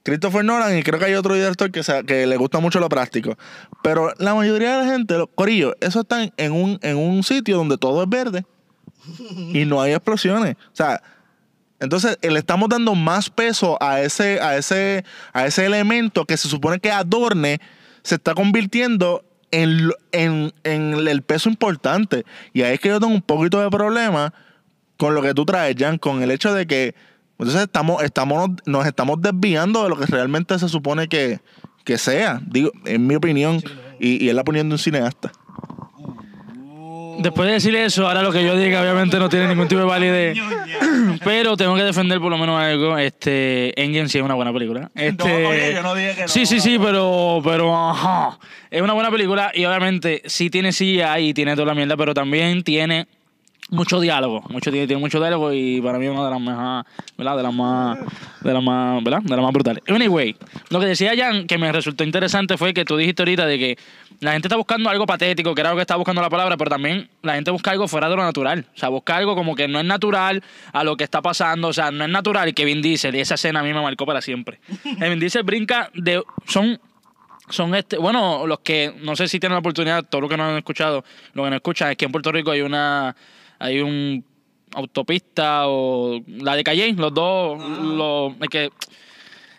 [0.03, 3.37] Christopher Nolan y creo que hay otro director que, que le gusta mucho lo práctico.
[3.83, 7.23] Pero la mayoría de la gente, los corillos, eso está en- en un, en un
[7.23, 8.45] sitio donde todo es verde
[9.53, 10.55] y no hay explosiones.
[10.73, 11.03] O sea,
[11.81, 16.37] entonces eh, le estamos dando más peso a ese, a ese, a ese elemento que
[16.37, 17.61] se supone que adorne,
[18.03, 22.25] se está convirtiendo en, en, en el peso importante.
[22.53, 24.33] Y ahí es que yo tengo un poquito de problema
[24.97, 26.95] con lo que tú traes, Jan, con el hecho de que
[27.39, 31.41] entonces estamos, estamos, nos estamos desviando de lo que realmente se supone que,
[31.85, 32.43] que sea.
[32.47, 33.63] Digo, en mi opinión,
[33.99, 35.33] y, y es la opinión de un cineasta.
[37.21, 39.87] Después de decir eso, ahora lo que yo diga obviamente no tiene ningún tipo de
[39.87, 40.39] validez.
[41.25, 42.97] Pero tengo que defender por lo menos algo.
[42.97, 44.91] Este, Engine sí es una buena película.
[44.95, 46.29] Este, oye, yo no dije que no.
[46.29, 48.39] Sí, sí, sí, pero, pero, ajá.
[48.71, 52.15] Es una buena película y obviamente sí tiene CGI y tiene toda la mierda, pero
[52.15, 53.07] también tiene
[53.71, 54.43] mucho diálogo.
[54.51, 57.37] Mucho, tiene, mucho diálogo y para mí es una de las más, ¿verdad?
[57.37, 57.99] De las más,
[58.41, 59.23] de las más, ¿verdad?
[59.23, 59.83] De las más brutales.
[59.89, 60.37] Anyway,
[60.69, 63.79] lo que decía Jan, que me resultó interesante fue que tú dijiste ahorita de que
[64.21, 66.71] la gente está buscando algo patético, que era lo que estaba buscando la palabra, pero
[66.71, 68.67] también la gente busca algo fuera de lo natural.
[68.75, 71.69] O sea, busca algo como que no es natural a lo que está pasando.
[71.69, 74.05] O sea, no es natural que Vin Diesel, y esa escena a mí me marcó
[74.05, 74.61] para siempre.
[75.01, 76.23] El Vin Diesel brinca de...
[76.47, 76.79] Son
[77.49, 80.45] son este, bueno, los que no sé si tienen la oportunidad, todos los que no
[80.45, 81.05] han escuchado,
[81.35, 83.17] lo que no escuchan es que en Puerto Rico hay una
[83.61, 84.25] hay un
[84.75, 88.71] autopista o la de Calle, los dos los es que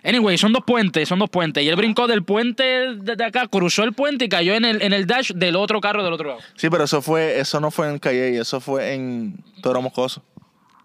[0.04, 1.64] Anyway, son dos puentes, son dos puentes.
[1.64, 2.64] Y él brincó del puente
[2.96, 6.04] desde acá, cruzó el puente y cayó en el, en el dash del otro carro
[6.04, 6.40] del otro lado.
[6.56, 10.24] Sí, pero eso fue, eso no fue en Calle, eso fue en Toro Moscoso.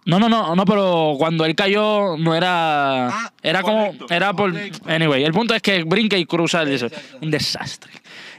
[0.05, 3.09] No, no, no, no, pero cuando él cayó no era.
[3.09, 3.93] Ah, era como.
[4.09, 4.53] Era por.
[4.53, 4.79] correcto.
[4.87, 6.87] Anyway, el punto es que brinca y cruza el eso.
[7.21, 7.91] Un desastre.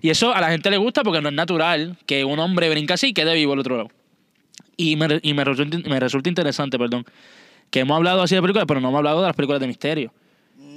[0.01, 2.93] Y eso a la gente le gusta porque no es natural que un hombre brinca
[2.93, 3.89] así y quede vivo al otro lado.
[4.77, 7.05] Y me, y me, resulta, me resulta interesante, perdón,
[7.71, 10.13] que hemos hablado así de películas, pero no hemos hablado de las películas de misterio.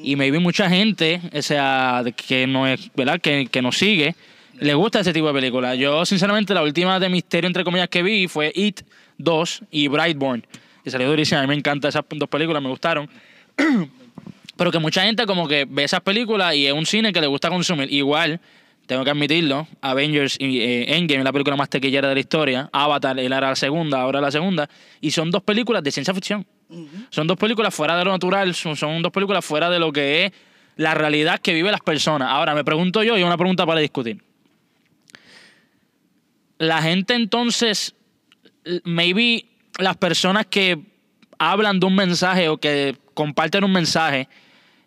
[0.03, 3.21] Y me vi mucha gente, o sea, que no es, ¿verdad?
[3.21, 4.15] Que, que nos sigue,
[4.61, 5.79] le gusta ese tipo de películas.
[5.79, 8.83] Yo, sinceramente, la última de misterio, entre comillas, que vi fue It
[9.19, 10.47] 2 y Brightborn.
[10.85, 11.41] Que salió durísima.
[11.41, 13.09] A mí me encantan esas dos películas, me gustaron.
[14.57, 17.27] Pero que mucha gente como que ve esas películas y es un cine que le
[17.27, 17.91] gusta consumir.
[17.93, 18.41] Igual,
[18.91, 22.69] tengo que admitirlo, Avengers y eh, Endgame es la película más tequillera de la historia.
[22.73, 24.69] Avatar, él era la segunda, ahora la segunda.
[25.01, 26.45] Y son dos películas de ciencia ficción.
[27.11, 30.25] Son dos películas fuera de lo natural, son, son dos películas fuera de lo que
[30.25, 30.33] es
[30.75, 32.31] la realidad que viven las personas.
[32.33, 34.25] Ahora, me pregunto yo, y una pregunta para discutir.
[36.59, 37.95] La gente entonces,
[38.83, 39.45] maybe
[39.79, 40.81] las personas que
[41.39, 44.27] hablan de un mensaje o que comparten un mensaje,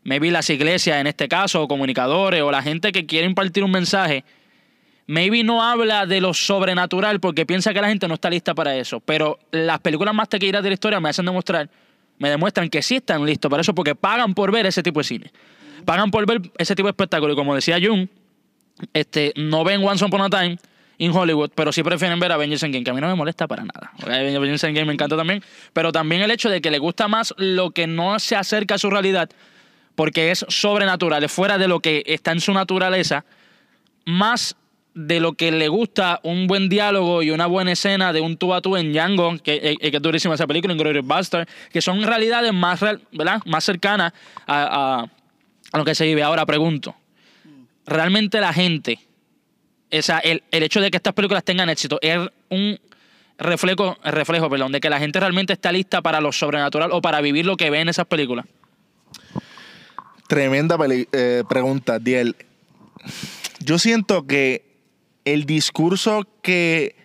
[0.04, 3.72] maybe las iglesias en este caso, o comunicadores, o la gente que quiere impartir un
[3.72, 4.24] mensaje,
[5.08, 8.76] maybe no habla de lo sobrenatural porque piensa que la gente no está lista para
[8.76, 9.00] eso.
[9.00, 11.70] Pero las películas más taquilleras de la historia me hacen demostrar,
[12.20, 15.04] me demuestran que sí están listos para eso porque pagan por ver ese tipo de
[15.04, 15.32] cine.
[15.86, 17.34] Pagan por ver ese tipo de espectáculo.
[17.34, 18.10] Y como decía Jun,
[18.94, 20.58] este, no ven Once Upon a Time
[21.00, 23.64] in Hollywood, pero sí prefieren ver Avengers Endgame, que a mí no me molesta para
[23.64, 23.92] nada.
[24.02, 27.72] Avengers Endgame me encanta también, pero también el hecho de que le gusta más lo
[27.72, 29.30] que no se acerca a su realidad,
[29.96, 33.26] porque es sobrenatural, es fuera de lo que está en su naturaleza,
[34.06, 34.56] más
[34.96, 38.54] de lo que le gusta un buen diálogo y una buena escena de un tú
[38.54, 42.04] a tú en Django, que, eh, que es durísima esa película, en Buster, que son
[42.04, 43.42] realidades más, real- ¿verdad?
[43.46, 44.14] más cercanas
[44.46, 45.08] a
[45.74, 46.22] lo que se vive.
[46.22, 46.96] Ahora pregunto,
[47.88, 49.00] ¿realmente la gente,
[49.90, 52.80] esa, el, el hecho de que estas películas tengan éxito, es un
[53.40, 57.20] reflejo, reflejo perdón, de que la gente realmente está lista para lo sobrenatural o para
[57.22, 58.46] vivir lo que ve en esas películas?
[60.34, 60.80] Tremenda
[61.12, 62.36] eh, pregunta, Diel.
[63.60, 64.66] Yo siento que
[65.26, 66.96] el discurso que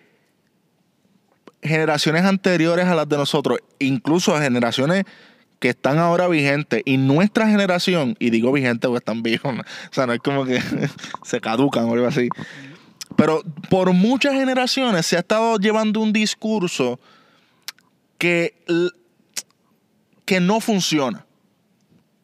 [1.61, 5.03] generaciones anteriores a las de nosotros, incluso generaciones
[5.59, 10.07] que están ahora vigentes, y nuestra generación, y digo vigente porque están viejos, o sea,
[10.07, 10.59] no es como que
[11.23, 12.29] se caducan o algo así,
[13.15, 16.99] pero por muchas generaciones se ha estado llevando un discurso
[18.17, 18.55] que,
[20.25, 21.27] que no funciona.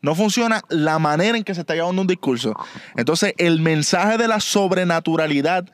[0.05, 2.53] No funciona la manera en que se está llevando un discurso.
[2.95, 5.65] Entonces, el mensaje de la sobrenaturalidad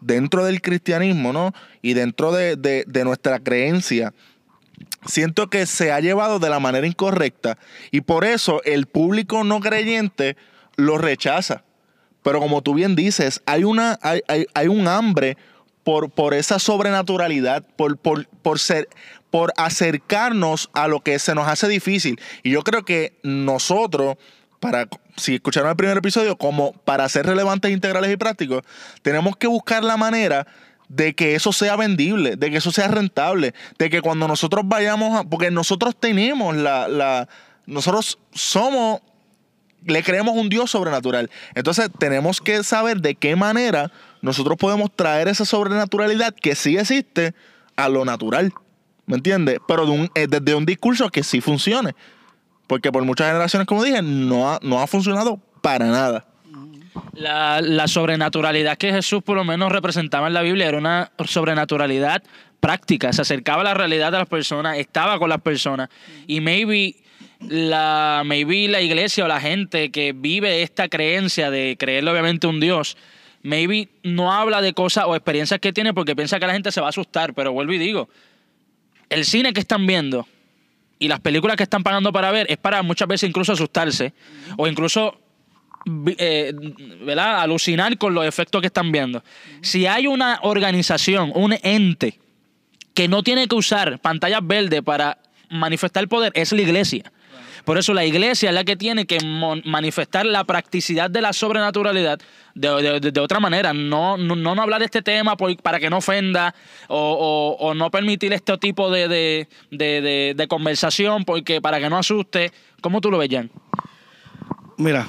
[0.00, 1.52] dentro del cristianismo, ¿no?
[1.82, 4.12] Y dentro de, de- nuestra creencia,
[5.06, 7.58] siento que se ha llevado de la manera incorrecta.
[7.90, 10.36] Y por eso el público no creyente
[10.76, 11.64] lo rechaza.
[12.22, 15.36] Pero como tú bien dices, hay, una, hay, hay- hay un hambre
[15.82, 18.88] por, por esa sobrenaturalidad, por, por, por, ser,
[19.30, 22.20] por acercarnos a lo que se nos hace difícil.
[22.42, 24.16] Y yo creo que nosotros,
[24.60, 28.62] para, si escucharon el primer episodio, como para ser relevantes, integrales y prácticos,
[29.02, 30.46] tenemos que buscar la manera
[30.88, 35.18] de que eso sea vendible, de que eso sea rentable, de que cuando nosotros vayamos
[35.18, 35.24] a...
[35.24, 36.88] Porque nosotros tenemos la...
[36.88, 37.28] la
[37.66, 39.00] nosotros somos
[39.84, 41.30] le creemos un Dios sobrenatural.
[41.54, 47.34] Entonces tenemos que saber de qué manera nosotros podemos traer esa sobrenaturalidad que sí existe
[47.76, 48.52] a lo natural.
[49.08, 49.58] ¿Me entiendes?
[49.66, 51.94] Pero eh, desde un discurso que sí funcione.
[52.66, 56.26] Porque por muchas generaciones, como dije, no ha, no ha funcionado para nada.
[57.14, 62.22] La, la sobrenaturalidad que Jesús por lo menos representaba en la Biblia era una sobrenaturalidad
[62.60, 65.88] práctica, se acercaba a la realidad de las personas, estaba con las personas
[66.26, 66.96] y maybe
[67.40, 72.60] la, maybe la iglesia o la gente que vive esta creencia de creerle obviamente un
[72.60, 72.96] Dios,
[73.42, 76.80] maybe no habla de cosas o experiencias que tiene porque piensa que la gente se
[76.80, 78.08] va a asustar, pero vuelvo y digo,
[79.10, 80.26] el cine que están viendo
[80.98, 84.12] y las películas que están pagando para ver es para muchas veces incluso asustarse
[84.56, 85.20] o incluso
[86.18, 86.52] eh,
[87.02, 87.40] ¿verdad?
[87.40, 89.22] alucinar con los efectos que están viendo.
[89.62, 92.18] Si hay una organización, un ente
[92.94, 95.18] que no tiene que usar pantallas verdes para
[95.50, 97.12] manifestar poder, es la iglesia.
[97.64, 99.18] Por eso la iglesia es la que tiene que
[99.64, 102.18] manifestar la practicidad de la sobrenaturalidad
[102.54, 103.72] de, otra manera.
[103.72, 106.54] No, no, no hablar de este tema para que no ofenda
[106.88, 109.08] o, no permitir este tipo de,
[109.70, 112.52] de- conversación porque para que no asuste.
[112.80, 113.50] ¿Cómo tú lo ves, Jan?
[114.76, 115.08] Mira,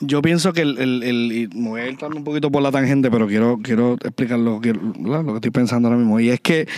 [0.00, 2.70] yo pienso que el, el- el- y me voy a ir un poquito por la
[2.70, 6.20] tangente, pero quiero, quiero explicar lo lo que estoy pensando ahora mismo.
[6.20, 6.68] Y es que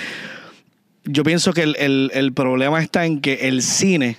[1.05, 4.19] yo pienso que el, el- el problema está en que el cine,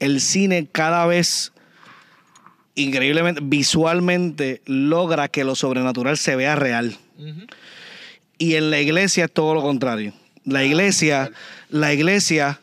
[0.00, 1.52] el cine cada vez
[2.74, 6.96] increíblemente, visualmente logra que lo sobrenatural se vea real.
[8.38, 10.14] Y en la iglesia es todo lo contrario.
[10.44, 11.30] La iglesia,
[11.68, 12.60] la iglesia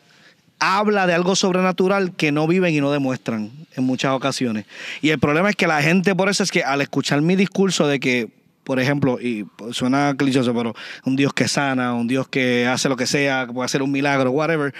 [0.58, 4.66] habla de algo sobrenatural que no viven y no demuestran en muchas ocasiones.
[5.00, 7.86] Y el problema es que la gente, por eso es que al escuchar mi discurso
[7.86, 8.28] de que,
[8.68, 10.74] por ejemplo, y suena clichoso, pero
[11.06, 13.90] un Dios que sana, un Dios que hace lo que sea, que puede hacer un
[13.90, 14.74] milagro, whatever.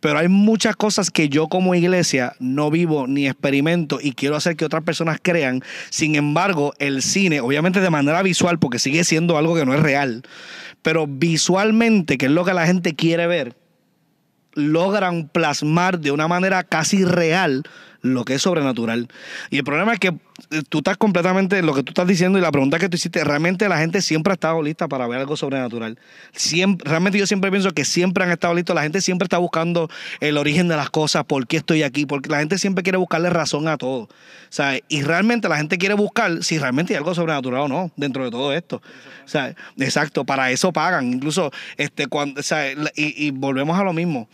[0.00, 4.56] Pero hay muchas cosas que yo como iglesia no vivo ni experimento y quiero hacer
[4.56, 5.62] que otras personas crean.
[5.90, 9.80] Sin embargo, el cine, obviamente de manera visual, porque sigue siendo algo que no es
[9.80, 10.22] real,
[10.80, 13.58] pero visualmente, que es lo que la gente quiere ver,
[14.54, 17.64] logran plasmar de una manera casi real
[18.04, 19.08] lo que es sobrenatural.
[19.48, 22.42] Y el problema es que eh, tú estás completamente, lo que tú estás diciendo y
[22.42, 25.38] la pregunta que tú hiciste, realmente la gente siempre ha estado lista para ver algo
[25.38, 25.98] sobrenatural.
[26.84, 29.88] Realmente yo siempre pienso que siempre han estado listos, la gente siempre está buscando
[30.20, 33.30] el origen de las cosas, por qué estoy aquí, porque la gente siempre quiere buscarle
[33.30, 34.10] razón a todo.
[34.50, 38.22] Sea, y realmente la gente quiere buscar si realmente hay algo sobrenatural o no dentro
[38.22, 38.82] de todo esto.
[39.24, 41.10] Sea, exacto, para eso pagan.
[41.10, 42.42] Incluso, este, cuando,
[42.94, 44.28] y, y volvemos a lo mismo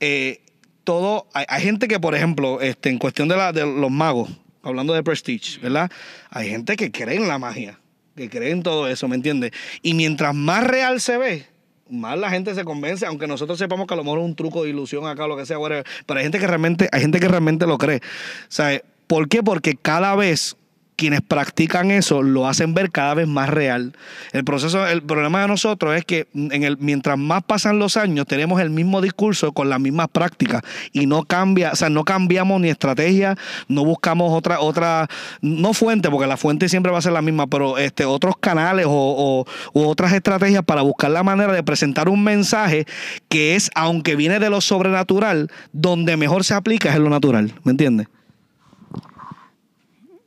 [0.00, 0.40] eh,
[0.84, 4.30] todo, hay, hay gente que, por ejemplo, este, en cuestión de, la, de los magos,
[4.62, 5.90] hablando de Prestige, ¿verdad?
[6.30, 7.78] Hay gente que cree en la magia,
[8.16, 9.52] que cree en todo eso, ¿me entiendes?
[9.82, 11.46] Y mientras más real se ve,
[11.88, 14.64] más la gente se convence, aunque nosotros sepamos que a lo mejor es un truco
[14.64, 17.28] de ilusión acá lo que sea, whatever, pero hay gente que realmente, hay gente que
[17.28, 18.00] realmente lo cree.
[18.48, 18.82] ¿Sabes?
[19.06, 19.42] ¿Por qué?
[19.42, 20.56] Porque cada vez
[20.96, 23.92] quienes practican eso lo hacen ver cada vez más real.
[24.32, 28.26] El proceso, el problema de nosotros es que en el, mientras más pasan los años,
[28.26, 32.60] tenemos el mismo discurso con las mismas prácticas y no cambia, o sea, no cambiamos
[32.60, 33.36] ni estrategia,
[33.68, 35.08] no buscamos otra, otra,
[35.40, 38.86] no fuente, porque la fuente siempre va a ser la misma, pero este, otros canales
[38.88, 42.86] o, otras estrategias para buscar la manera de presentar un mensaje
[43.28, 47.52] que es, aunque viene de lo sobrenatural, donde mejor se aplica es en lo natural,
[47.64, 48.08] ¿me entiendes?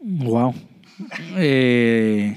[0.03, 0.53] Wow.
[1.37, 2.35] Eh,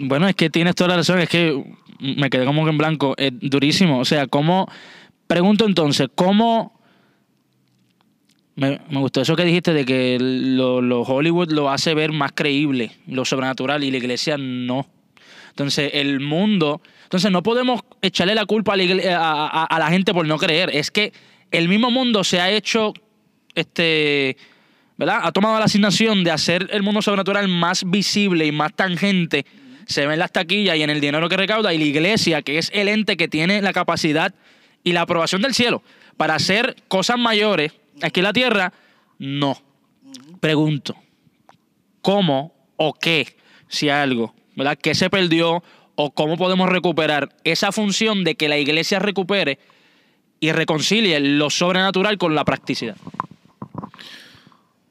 [0.00, 1.62] bueno, es que tienes toda la razón, es que
[2.00, 3.98] me quedé como que en blanco, es durísimo.
[3.98, 4.66] O sea, ¿cómo?
[5.26, 6.72] Pregunto entonces, ¿cómo?
[8.56, 13.24] Me, gustó eso que dijiste de que lo, Hollywood lo hace ver más creíble, lo
[13.24, 14.86] sobrenatural, y la iglesia no.
[15.50, 16.80] Entonces, el mundo.
[17.04, 20.70] Entonces, no podemos echarle la culpa a la, a la gente por no creer.
[20.72, 21.12] Es que
[21.50, 22.94] el mismo mundo se ha hecho.
[23.54, 24.36] Este.
[24.96, 25.20] ¿Verdad?
[25.22, 29.44] Ha tomado la asignación de hacer el mundo sobrenatural más visible y más tangente.
[29.86, 31.74] Se ve en las taquillas y en el dinero que recauda.
[31.74, 34.34] Y la iglesia, que es el ente que tiene la capacidad
[34.84, 35.82] y la aprobación del cielo
[36.16, 38.72] para hacer cosas mayores aquí en la tierra,
[39.18, 39.60] no.
[40.40, 40.94] Pregunto,
[42.00, 43.36] ¿cómo o qué,
[43.68, 44.78] si algo, ¿verdad?
[44.80, 45.62] ¿Qué se perdió
[45.96, 49.58] o cómo podemos recuperar esa función de que la iglesia recupere
[50.38, 52.96] y reconcilie lo sobrenatural con la practicidad?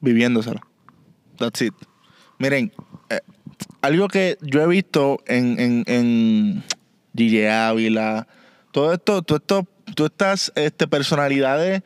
[0.04, 0.60] Viviéndosela.
[1.38, 1.74] That's it.
[2.38, 2.72] Miren,
[3.10, 3.20] eh,
[3.82, 6.62] algo que yo he visto en, en, en
[7.12, 8.26] DJ Ávila,
[8.72, 11.82] todo esto, todo esto, todas estas este, personalidades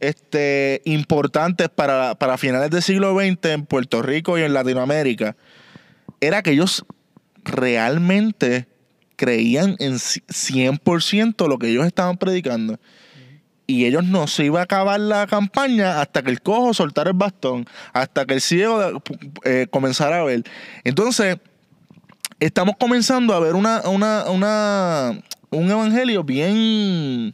[0.00, 5.36] este, importantes para, para finales del siglo XX en Puerto Rico y en Latinoamérica,
[6.20, 6.84] era que ellos
[7.44, 8.66] realmente
[9.16, 12.78] creían en ci- 100% lo que ellos estaban predicando
[13.66, 17.16] y ellos no se iba a acabar la campaña hasta que el cojo soltara el
[17.16, 19.02] bastón, hasta que el ciego
[19.44, 20.44] eh, comenzara a ver.
[20.84, 21.38] Entonces,
[22.40, 27.32] estamos comenzando a ver una, una, una, un evangelio bien,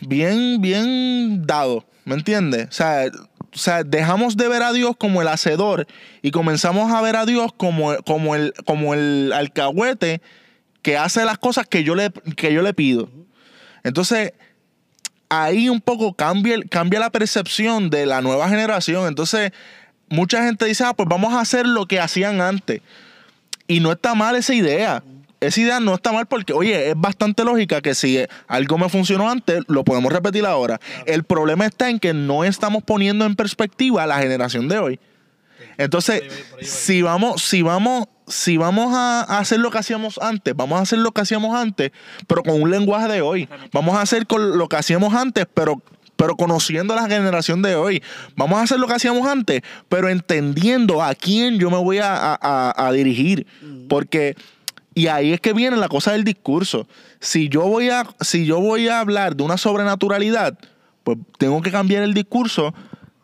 [0.00, 2.68] bien, bien dado, ¿me entiendes?
[2.68, 3.10] O sea,
[3.56, 5.86] o sea, dejamos de ver a Dios como el hacedor
[6.20, 10.20] y comenzamos a ver a Dios como, como, el, como el alcahuete
[10.82, 13.08] que hace las cosas que yo le, que yo le pido.
[13.86, 14.32] Entonces,
[15.28, 19.06] ahí un poco cambia, cambia la percepción de la nueva generación.
[19.06, 19.52] Entonces,
[20.08, 22.80] mucha gente dice, ah, pues vamos a hacer lo que hacían antes.
[23.68, 25.04] Y no está mal esa idea.
[25.38, 28.18] Esa idea no está mal porque, oye, es bastante lógica que si
[28.48, 30.80] algo me funcionó antes, lo podemos repetir ahora.
[31.04, 35.00] El problema está en que no estamos poniendo en perspectiva a la generación de hoy.
[35.78, 36.22] Entonces,
[36.62, 40.98] si vamos, si vamos, si vamos a hacer lo que hacíamos antes, vamos a hacer
[40.98, 41.92] lo que hacíamos antes,
[42.26, 43.48] pero con un lenguaje de hoy.
[43.72, 45.82] Vamos a hacer con lo que hacíamos antes, pero
[46.18, 48.02] pero conociendo a la generación de hoy.
[48.36, 49.60] Vamos a hacer lo que hacíamos antes,
[49.90, 53.46] pero entendiendo a quién yo me voy a, a- a- a dirigir.
[53.86, 54.34] Porque,
[54.94, 56.88] y ahí es que viene la cosa del discurso.
[57.20, 60.58] Si yo voy a, si yo voy a hablar de una sobrenaturalidad,
[61.04, 62.72] pues tengo que cambiar el discurso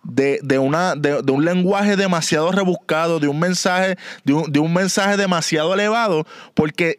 [0.05, 4.59] de, de una, de, de un lenguaje demasiado rebuscado, de un mensaje, de un, de
[4.59, 6.99] un mensaje demasiado elevado, porque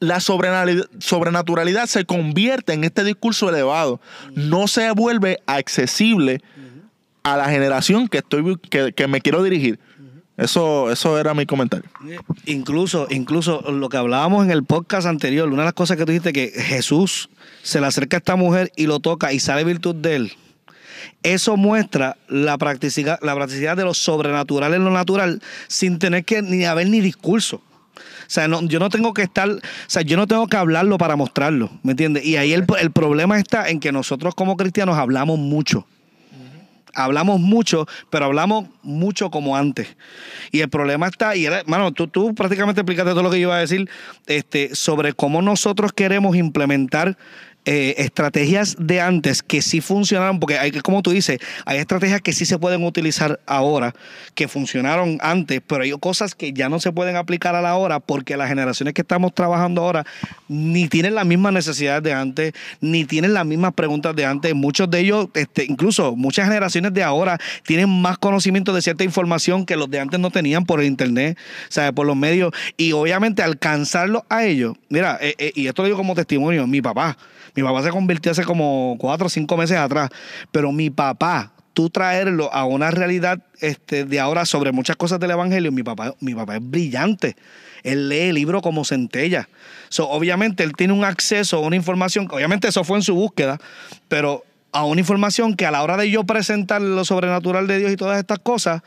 [0.00, 4.00] la sobrenaturalidad se convierte en este discurso elevado.
[4.34, 6.40] No se vuelve accesible
[7.22, 9.78] a la generación que estoy que, que me quiero dirigir.
[10.36, 11.88] Eso, eso era mi comentario.
[12.44, 16.10] Incluso, incluso lo que hablábamos en el podcast anterior, una de las cosas que tú
[16.10, 17.30] dijiste que Jesús
[17.62, 20.32] se le acerca a esta mujer y lo toca y sale virtud de él.
[21.22, 26.42] Eso muestra la practicidad, la practicidad de lo sobrenatural en lo natural sin tener que
[26.42, 27.62] ni haber ni discurso.
[27.96, 30.96] O sea, no- yo no tengo que estar, o sea, yo no tengo que hablarlo
[30.98, 32.24] para mostrarlo, ¿me entiendes?
[32.24, 35.86] Y ahí el, el problema está en que nosotros como cristianos hablamos mucho.
[36.96, 39.96] Hablamos mucho, pero hablamos mucho como antes.
[40.52, 43.48] Y el problema está, y era, mano, tú, tú prácticamente explicaste todo lo que yo
[43.48, 43.90] iba a decir
[44.26, 47.18] este, sobre cómo nosotros queremos implementar
[47.66, 52.32] eh, estrategias de antes que sí funcionaron, porque hay, como tú dices, hay estrategias que
[52.32, 53.94] sí se pueden utilizar ahora,
[54.34, 58.00] que funcionaron antes, pero hay cosas que ya no se pueden aplicar a la hora
[58.00, 60.04] porque las generaciones que estamos trabajando ahora
[60.48, 64.54] ni tienen las mismas necesidades de antes, ni tienen las mismas preguntas de antes.
[64.54, 69.64] Muchos de ellos, este, incluso muchas generaciones de ahora, tienen más conocimiento de cierta información
[69.64, 71.38] que los de antes no tenían por el internet,
[71.68, 72.52] sea, por los medios.
[72.76, 76.82] Y obviamente alcanzarlo a ellos, mira, eh, eh, y esto lo digo como testimonio, mi
[76.82, 77.16] papá.
[77.54, 80.10] Mi papá se convirtió hace como cuatro o cinco meses atrás.
[80.50, 85.32] Pero mi papá, tú traerlo a una realidad este, de ahora sobre muchas cosas del
[85.32, 87.36] Evangelio, mi papá, mi papá es brillante.
[87.82, 89.48] Él lee el libro como centella.
[89.88, 93.60] So, obviamente él tiene un acceso a una información, obviamente eso fue en su búsqueda,
[94.08, 97.92] pero a una información que a la hora de yo presentar lo sobrenatural de Dios
[97.92, 98.82] y todas estas cosas,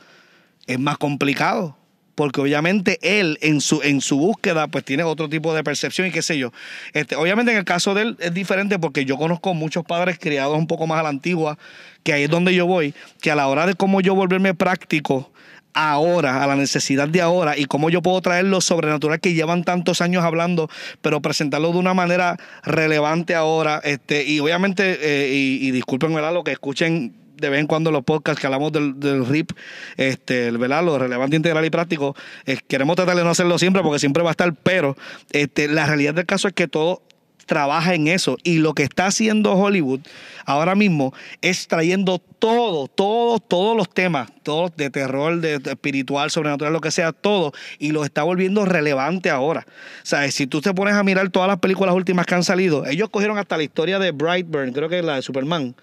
[0.66, 1.77] es más complicado.
[2.18, 6.12] Porque obviamente él en su, en su búsqueda pues tiene otro tipo de percepción y
[6.12, 6.52] qué sé yo.
[6.94, 10.58] Este, obviamente en el caso de él es diferente porque yo conozco muchos padres criados
[10.58, 11.60] un poco más a la antigua,
[12.02, 15.32] que ahí es donde yo voy, que a la hora de cómo yo volverme práctico
[15.76, 19.64] ahora, a la necesidad de ahora y cómo yo puedo traer lo sobrenatural que llevan
[19.64, 20.72] tantos años hablando,
[21.04, 23.80] pero presentarlo de una manera relevante ahora.
[23.84, 26.34] Este, y obviamente, eh, y, y disculpen ¿verdad?
[26.34, 29.52] lo que escuchen de vez en cuando los podcasts que hablamos del, del RIP,
[29.96, 30.84] este, ¿verdad?
[30.84, 32.16] Lo relevante, integral y práctico,
[32.46, 34.98] eh, queremos tratar de no hacerlo siempre porque siempre va a estar, pero
[35.32, 37.02] este, la realidad del caso es que todo
[37.48, 38.38] trabaja en eso.
[38.44, 40.02] Y lo que está haciendo Hollywood
[40.46, 46.30] ahora mismo es trayendo todo, todo, todos los temas, todos de terror, de, de espiritual,
[46.30, 49.66] sobrenatural, lo que sea, todo, y lo está volviendo relevante ahora.
[49.68, 52.86] O sea, si tú te pones a mirar todas las películas últimas que han salido,
[52.86, 55.76] ellos cogieron hasta la historia de Brightburn, creo que es la de Superman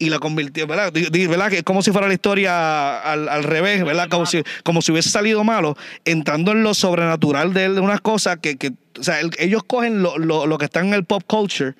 [0.00, 0.92] y la convirtió, ¿verdad?
[0.92, 1.50] ¿verdad?
[1.50, 4.08] Que es como si fuera la historia al, al revés, ¿verdad?
[4.08, 8.38] Como si, como si hubiese salido malo, entrando en lo sobrenatural de, de unas cosas
[8.38, 11.22] que, que o sea, el- ellos cogen lo, lo, lo que está en el pop
[11.26, 11.74] culture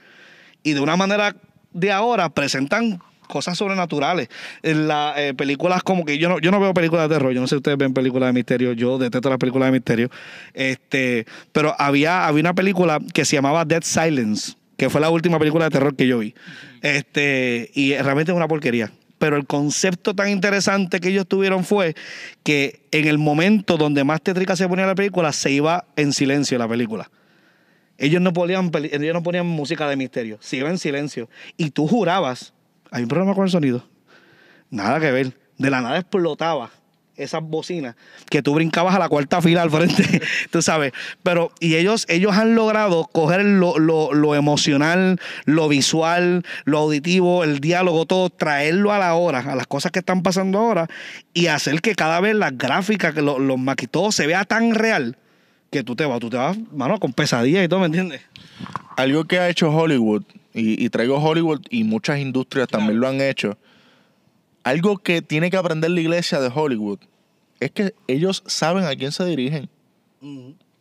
[0.62, 1.35] y de una manera
[1.73, 4.29] de ahora presentan cosas sobrenaturales.
[4.62, 7.47] En las películas como que yo no, yo no veo películas de terror, yo no
[7.47, 10.11] sé si ustedes ven películas de misterio, yo detesto las películas de misterio.
[10.53, 15.39] Este, pero había, había una película que se llamaba Dead Silence, que fue la última
[15.39, 16.35] película de terror que yo vi.
[16.83, 18.93] Este, y realmente es una porquería.
[19.18, 21.95] Pero el concepto tan interesante que ellos tuvieron fue
[22.43, 26.57] que en el momento donde más tétrica se ponía la película, se iba en silencio
[26.57, 27.11] la película.
[27.99, 31.28] Ellos no ponían, ellos no ponían música de misterio, se iba en silencio.
[31.59, 32.55] Y tú jurabas,
[32.91, 33.87] hay un problema con el sonido.
[34.70, 35.37] Nada que ver.
[35.59, 36.70] De la nada explotaba
[37.23, 37.95] esas bocinas
[38.31, 40.93] que tú brincabas a la cuarta fila al frente, tú sabes.
[41.23, 47.45] Pero, y ellos, ellos han logrado coger lo, lo- lo emocional, lo visual, lo auditivo,
[47.45, 50.89] el diálogo, todo, traerlo a la hora, a las cosas que están pasando ahora,
[51.35, 54.75] y hacer que cada vez las gráficas, que lo- los maquis, todo se vea tan
[54.75, 55.16] real
[55.71, 58.23] que tú te vas, tú te vas, mano, con pesadillas y todo, ¿me entiendes?
[58.97, 63.21] Algo que ha hecho Hollywood, y, y traigo Hollywood y muchas industrias también lo han
[63.21, 63.57] hecho,
[64.65, 66.99] algo que tiene que aprender la iglesia de Hollywood
[67.61, 69.69] es que ellos saben a quién se dirigen.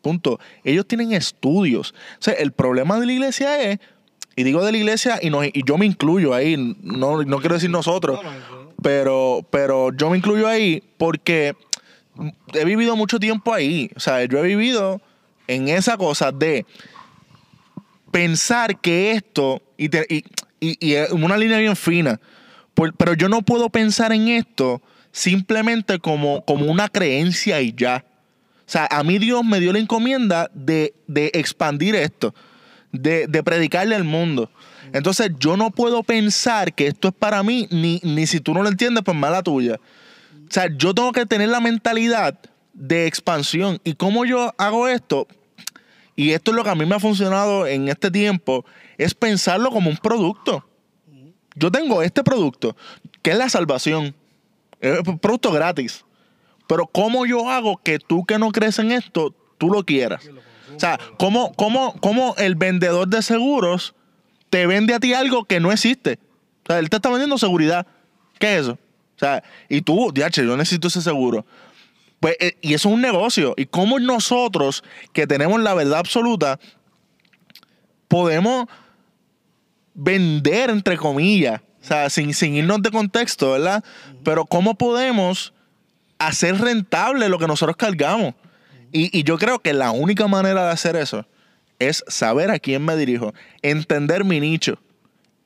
[0.01, 0.39] Punto.
[0.63, 1.93] Ellos tienen estudios.
[2.19, 3.79] O sea, el problema de la iglesia es,
[4.35, 7.55] y digo de la iglesia, y, no, y yo me incluyo ahí, no, no quiero
[7.55, 8.19] decir nosotros,
[8.81, 11.53] pero, pero yo me incluyo ahí porque
[12.53, 13.91] he vivido mucho tiempo ahí.
[13.95, 15.01] O sea, yo he vivido
[15.47, 16.65] en esa cosa de
[18.11, 20.23] pensar que esto, y, te- y,
[20.59, 22.19] y- una línea bien fina,
[22.97, 28.05] pero yo no puedo pensar en esto simplemente como, como una creencia y ya.
[28.59, 32.33] O sea, a mí Dios me dio la encomienda de, de expandir esto,
[32.91, 34.51] de, de predicarle al mundo.
[34.93, 38.63] Entonces yo no puedo pensar que esto es para mí, ni, ni si tú no
[38.63, 39.79] lo entiendes, pues mala tuya.
[40.47, 42.39] O sea, yo tengo que tener la mentalidad
[42.73, 43.79] de expansión.
[43.83, 45.27] ¿Y cómo yo hago esto?
[46.15, 48.65] Y esto es lo que a mí me ha funcionado en este tiempo,
[48.97, 50.68] es pensarlo como un producto.
[51.59, 52.75] Yo tengo este producto,
[53.21, 54.15] que es la salvación.
[54.79, 56.05] Es un producto gratis.
[56.67, 60.29] Pero ¿cómo yo hago que tú que no crees en esto, tú lo quieras?
[60.75, 63.95] O sea, ¿cómo, cómo, cómo el vendedor de seguros
[64.49, 66.19] te vende a ti algo que no existe?
[66.63, 67.85] O sea, él te está vendiendo seguridad.
[68.37, 68.73] ¿Qué es eso?
[68.73, 71.45] O sea, y tú, diache, yo necesito ese seguro.
[72.19, 73.53] Pues, eh, y eso es un negocio.
[73.57, 76.59] Y cómo nosotros, que tenemos la verdad absoluta,
[78.07, 78.67] podemos
[79.99, 83.83] vender, entre comillas, o sea, sin, sin irnos de contexto, ¿verdad?
[84.23, 85.53] Pero cómo podemos
[86.17, 88.33] hacer rentable lo que nosotros cargamos.
[88.91, 91.25] Y, y yo creo que la única manera de hacer eso
[91.79, 94.79] es saber a quién me dirijo, entender mi nicho.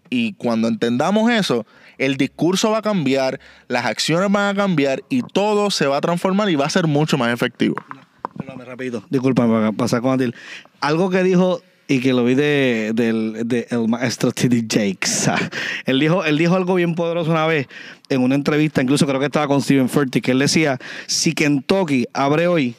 [0.10, 1.66] Y cuando entendamos eso,
[1.98, 6.02] el discurso va a cambiar, las acciones van a cambiar y todo se va a
[6.02, 7.76] transformar y va a ser mucho más efectivo.
[9.10, 10.36] Disculpa, para pasar con Adil.
[10.82, 14.66] Algo que dijo y que lo vi de, del de maestro T.D.
[14.70, 15.30] Jakes.
[15.86, 17.68] él, dijo, él dijo algo bien poderoso una vez
[18.10, 22.06] en una entrevista, incluso creo que estaba con Steven Furtick, que él decía, si Kentucky
[22.14, 22.76] abre hoy,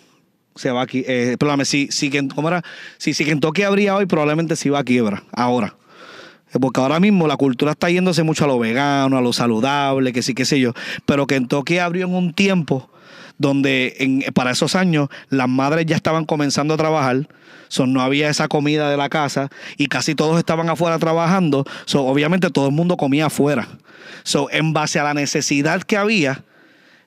[0.55, 1.05] se va aquí.
[1.07, 2.63] Eh, perdóname, si, si, ¿cómo era?
[2.99, 5.77] Si, si Kentucky abría hoy, probablemente se iba a quiebra, ahora.
[6.53, 10.13] Eh, Porque ahora mismo la cultura está yéndose mucho a lo vegano, a lo saludable,
[10.13, 10.73] que sí, qué sé yo.
[11.07, 12.91] Pero Kentucky abrió en un tiempo
[13.37, 17.29] donde para esos años las madres ya estaban comenzando a trabajar,
[17.87, 22.51] no había esa comida de la casa y casi todos estaban afuera trabajando, so, obviamente
[22.51, 23.69] todo el mundo comía afuera.
[24.23, 26.45] So, en base a la necesidad que había,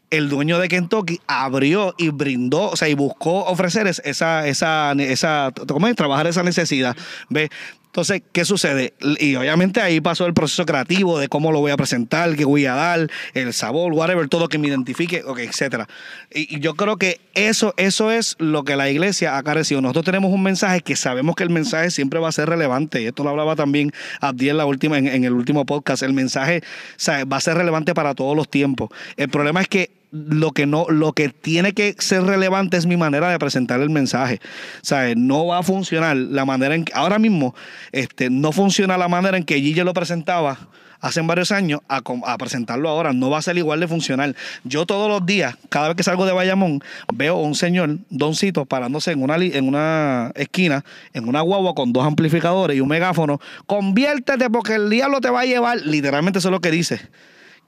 [0.09, 4.91] el dueño de Kentucky abrió y brindó, o sea, y buscó ofrecer es- esa, esa,
[4.93, 5.95] esa, ¿cómo es?
[5.95, 6.95] Trabajar esa necesidad.
[7.29, 7.49] ¿Ves?
[7.97, 8.93] Entonces, ¿qué sucede?
[9.19, 12.67] Y obviamente ahí pasó el proceso creativo de cómo lo voy a presentar, qué voy
[12.67, 15.87] a dar, el sabor, whatever, todo que me identifique, ok, etcétera.
[16.31, 19.81] Y, yo creo que eso, eso es lo que la iglesia ha carecido.
[19.81, 23.01] Nosotros tenemos un mensaje que sabemos que el mensaje siempre va a ser relevante.
[23.01, 23.91] Y esto lo hablaba también
[24.21, 26.03] Abdi en, la última, en, el último podcast.
[26.03, 26.61] El mensaje
[27.09, 28.91] va a ser relevante para todos los tiempos.
[29.15, 32.97] El problema es que lo que no lo que tiene que ser relevante es mi
[32.97, 34.39] manera de presentar el mensaje.
[34.81, 35.17] ¿Sabes?
[35.17, 37.55] no va a funcionar la manera en que ahora mismo
[37.91, 42.01] este no funciona la manera en que Gille lo presentaba hace varios años a,
[42.37, 43.13] presentarlo ahora.
[43.13, 44.35] No va a ser igual de funcional.
[44.63, 46.81] Yo todos los días cada vez que salgo de Bayamón
[47.13, 50.83] veo a un señor doncito parándose en una en una esquina
[51.13, 53.39] en una guagua con dos amplificadores y un megáfono.
[53.65, 56.99] Conviértete porque el diablo te va a llevar literalmente eso es lo que dice.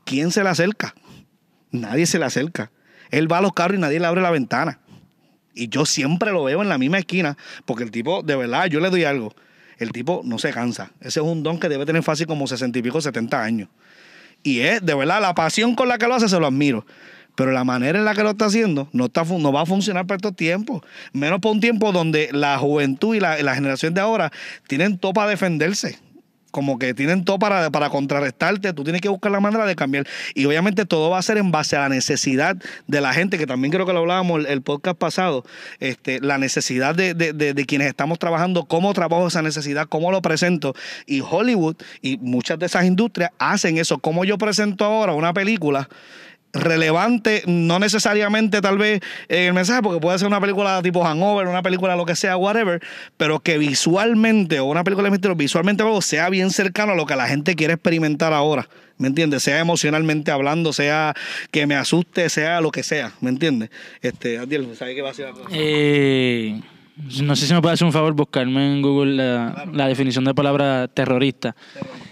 [0.09, 0.95] ¿quién se le acerca?
[1.71, 2.71] Nadie se le acerca.
[3.11, 4.79] Él va a los carros y nadie le abre la ventana.
[5.53, 8.79] Y yo siempre lo veo en la misma esquina, porque el tipo, de verdad, yo
[8.79, 9.33] le doy algo.
[9.77, 10.91] El tipo no se cansa.
[10.99, 13.69] Ese es un don que debe tener fácil como 60 y pico, 70 años.
[14.43, 16.85] Y es, de verdad, la pasión con la que lo hace, se lo admiro.
[17.35, 20.35] Pero la manera en la que lo está haciendo no, va a funcionar para estos
[20.35, 20.81] tiempos.
[21.13, 24.31] Menos por un tiempo donde la juventud y la, la generación de ahora
[24.67, 25.99] tienen todo para defenderse
[26.51, 30.07] como que tienen todo para, para contrarrestarte, tú tienes que buscar la manera de cambiar.
[30.35, 32.55] Y obviamente todo va a ser en base a la necesidad
[32.87, 35.45] de la gente, que también creo que lo hablábamos el, el podcast pasado,
[35.79, 40.11] este, la necesidad de, de- de- de quienes estamos trabajando, cómo trabajo esa necesidad, cómo
[40.11, 40.73] lo presento.
[41.05, 43.97] Y Hollywood y muchas de esas industrias hacen eso.
[43.99, 45.89] Cómo yo presento ahora una película
[46.53, 51.47] relevante, no necesariamente tal vez en el mensaje, porque puede ser una película tipo Hangover,
[51.47, 52.81] una película lo que sea, whatever,
[53.17, 57.05] pero que visualmente, o una película de misterio, visualmente algo sea bien cercano a lo
[57.05, 59.43] que la gente quiere experimentar ahora, ¿me entiendes?
[59.43, 61.13] Sea emocionalmente hablando, sea
[61.51, 63.69] que me asuste, sea lo que sea, ¿me entiendes?
[64.01, 65.49] Este, Adiel, ¿sabes qué va a ser la cosa?
[65.51, 66.59] Eh,
[67.21, 70.33] no sé si me puede hacer un favor buscarme en Google la, la definición de
[70.33, 71.55] palabra terrorista.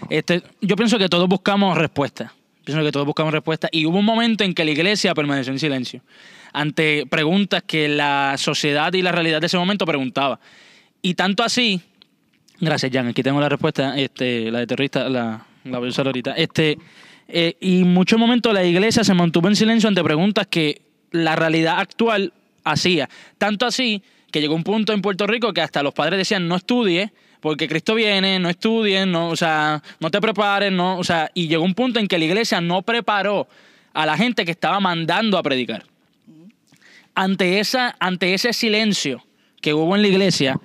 [0.08, 2.32] Este, yo pienso que todos buscamos respuesta.
[2.68, 3.70] Pienso que todos buscamos respuesta.
[3.72, 6.02] Y hubo un momento en que la iglesia permaneció en silencio
[6.52, 10.38] ante preguntas que la sociedad y la realidad de ese momento preguntaba.
[11.00, 11.80] Y tanto así,
[12.60, 16.08] gracias Jan, aquí tengo la respuesta, este, la de terrorista, la, la voy a usar
[16.08, 16.32] ahorita.
[16.32, 16.76] Este,
[17.26, 21.36] eh, y en muchos momentos la iglesia se mantuvo en silencio ante preguntas que la
[21.36, 23.08] realidad actual hacía.
[23.38, 26.56] Tanto así que llegó un punto en Puerto Rico que hasta los padres decían no
[26.56, 31.30] estudie porque Cristo viene, no estudien, no, o sea, no te prepares, no, o sea,
[31.34, 33.48] y llegó un punto en que la iglesia no preparó
[33.92, 35.84] a la gente que estaba mandando a predicar.
[37.14, 39.24] Ante esa ante ese silencio
[39.60, 40.60] que hubo en la iglesia,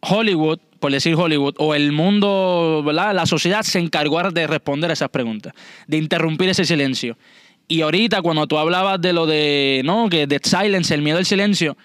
[0.00, 3.14] Hollywood, por decir Hollywood, o el mundo, ¿verdad?
[3.14, 5.54] La sociedad se encargó de responder a esas preguntas,
[5.86, 7.16] de interrumpir ese silencio.
[7.68, 10.10] Y ahorita cuando tú hablabas de lo de, ¿no?
[10.10, 11.76] Que de silence, el miedo al silencio,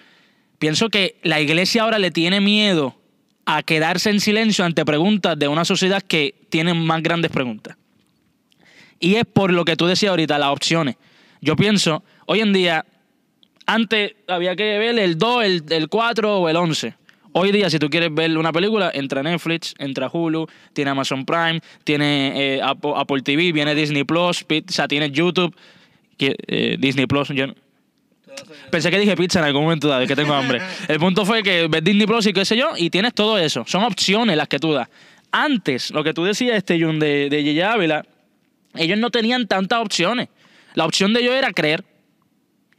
[0.58, 2.97] pienso que la iglesia ahora le tiene miedo
[3.50, 7.78] a quedarse en silencio ante preguntas de una sociedad que tiene más grandes preguntas.
[9.00, 10.96] Y es por lo que tú decías ahorita, las opciones.
[11.40, 12.84] Yo pienso, hoy en día,
[13.64, 16.94] antes había que ver el 2, el, el 4 o el 11.
[17.32, 21.62] Hoy día, si tú quieres ver una película, entra Netflix, entra Hulu, tiene Amazon Prime,
[21.84, 25.56] tiene eh, Apple, Apple TV, viene Disney Plus, o sea, tiene YouTube,
[26.18, 27.28] eh, Disney Plus.
[27.28, 27.46] Yo,
[28.70, 30.60] Pensé que dije pizza en algún momento dado, que tengo hambre.
[30.88, 33.64] El punto fue que ves Disney Plus y qué sé yo, y tienes todo eso.
[33.66, 34.88] Son opciones las que tú das.
[35.30, 38.04] Antes, lo que tú decías, este Jun, de, de Yeye Ávila,
[38.74, 40.28] ellos no tenían tantas opciones.
[40.74, 41.84] La opción de ellos era creer.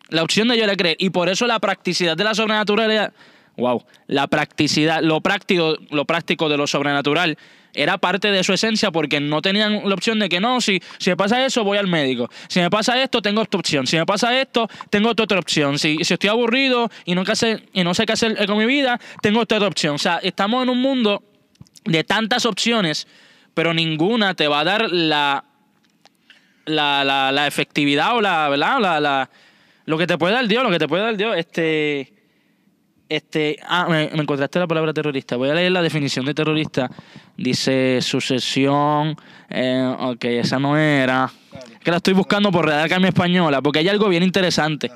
[0.09, 0.95] La opción de ellos era creer.
[0.99, 3.13] Y por eso la practicidad de la sobrenaturalidad,
[3.59, 7.37] wow, la practicidad, lo práctico, lo práctico de lo sobrenatural
[7.73, 11.09] era parte de su esencia porque no tenían la opción de que no, si, si
[11.11, 12.29] me pasa eso, voy al médico.
[12.47, 13.85] Si me pasa esto, tengo esta opción.
[13.87, 15.77] Si me pasa esto, tengo otra opción.
[15.77, 18.99] Si, si estoy aburrido y no, hacer, y no sé qué hacer con mi vida,
[19.21, 19.95] tengo otra opción.
[19.95, 21.23] O sea, estamos en un mundo
[21.85, 23.07] de tantas opciones,
[23.53, 25.45] pero ninguna te va a dar la,
[26.65, 28.79] la, la, la efectividad o la, ¿verdad?
[28.99, 29.29] La,
[29.85, 31.35] lo que te puede dar Dios, lo que te puede dar Dios.
[31.37, 32.13] Este,
[33.09, 35.35] este, ah, me, encontraste la palabra terrorista.
[35.35, 36.89] Voy a leer la definición de terrorista.
[37.35, 39.17] Dice sucesión.
[39.49, 41.31] Eh, ok, esa no era.
[41.73, 44.91] Es que la estoy buscando por redactar mi española, porque hay algo bien interesante.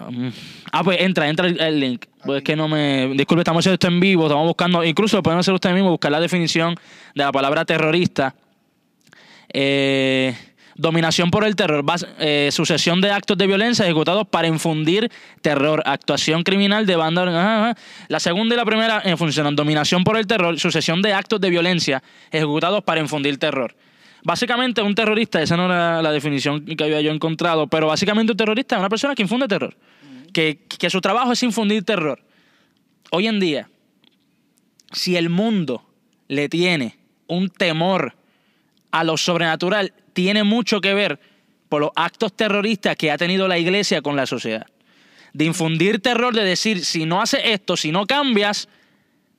[0.00, 0.30] Um,
[0.72, 2.04] ah, pues entra, entra el, el link.
[2.24, 3.12] Pues es que no me.
[3.14, 4.84] Disculpe, estamos haciendo esto en vivo, estamos buscando.
[4.84, 6.74] Incluso lo pueden hacer ustedes mismos, buscar la definición
[7.14, 8.34] de la palabra terrorista.
[9.52, 10.36] Eh,
[10.78, 15.10] Dominación por el terror, bas- eh, sucesión de actos de violencia ejecutados para infundir
[15.40, 17.22] terror, actuación criminal de banda.
[17.22, 17.80] ajá, ajá.
[18.08, 19.56] La segunda y la primera eh, funcionan.
[19.56, 23.74] Dominación por el terror, sucesión de actos de violencia ejecutados para infundir terror.
[24.22, 28.36] Básicamente, un terrorista, esa no era la definición que había yo encontrado, pero básicamente un
[28.36, 29.74] terrorista es una persona que infunde terror.
[30.34, 32.20] Que, que su trabajo es infundir terror.
[33.12, 33.70] Hoy en día,
[34.92, 35.88] si el mundo
[36.28, 36.98] le tiene
[37.28, 38.14] un temor
[38.90, 41.20] a lo sobrenatural, tiene mucho que ver
[41.68, 44.64] por los actos terroristas que ha tenido la iglesia con la sociedad.
[45.34, 48.66] De infundir terror, de decir, si no haces esto, si no cambias,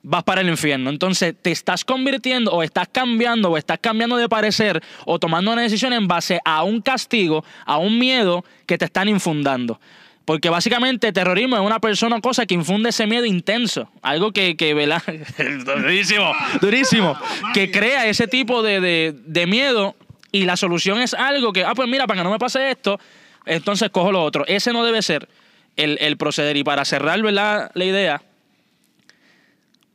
[0.04, 0.92] vas para el infierno.
[0.92, 5.64] Entonces te estás convirtiendo o estás cambiando o estás cambiando de parecer o tomando una
[5.64, 9.80] decisión en base a un castigo, a un miedo que te están infundando.
[10.26, 13.90] Porque básicamente terrorismo es una persona o cosa que infunde ese miedo intenso.
[14.04, 15.02] Algo que, que ¿verdad?
[15.66, 17.18] durísimo, durísimo.
[17.56, 19.96] Que crea ese tipo de, de- de miedo
[20.32, 23.00] y la solución es algo que, ah, pues mira, para que no me pase esto,
[23.46, 24.46] entonces cojo lo otro.
[24.48, 25.28] Ese no debe ser
[25.76, 26.58] el, el proceder.
[26.58, 27.72] Y para cerrar, ¿verdad?
[27.74, 28.22] La idea,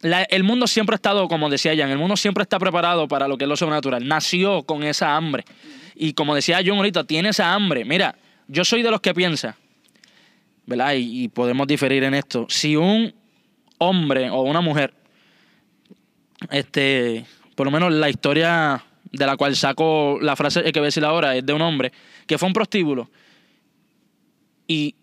[0.01, 3.28] la- el mundo siempre ha estado, como decía Jan, el mundo siempre está preparado para
[3.28, 4.07] lo que es lo sobrenatural.
[4.07, 5.45] Nació con esa hambre.
[5.95, 7.85] Y como decía John ahorita, tiene esa hambre.
[7.85, 8.16] Mira,
[8.49, 9.57] yo soy de los que piensa,
[10.66, 10.95] ¿verdad?
[10.95, 12.47] Y, y podemos diferir en esto.
[12.49, 13.14] Si un
[13.78, 14.95] hombre o una mujer,
[16.51, 17.24] este,
[17.55, 21.04] por lo menos la historia de la cual saco la frase que voy a decir
[21.04, 21.92] ahora es de un hombre
[22.26, 23.10] que fue un prostíbulo.
[24.66, 24.94] Y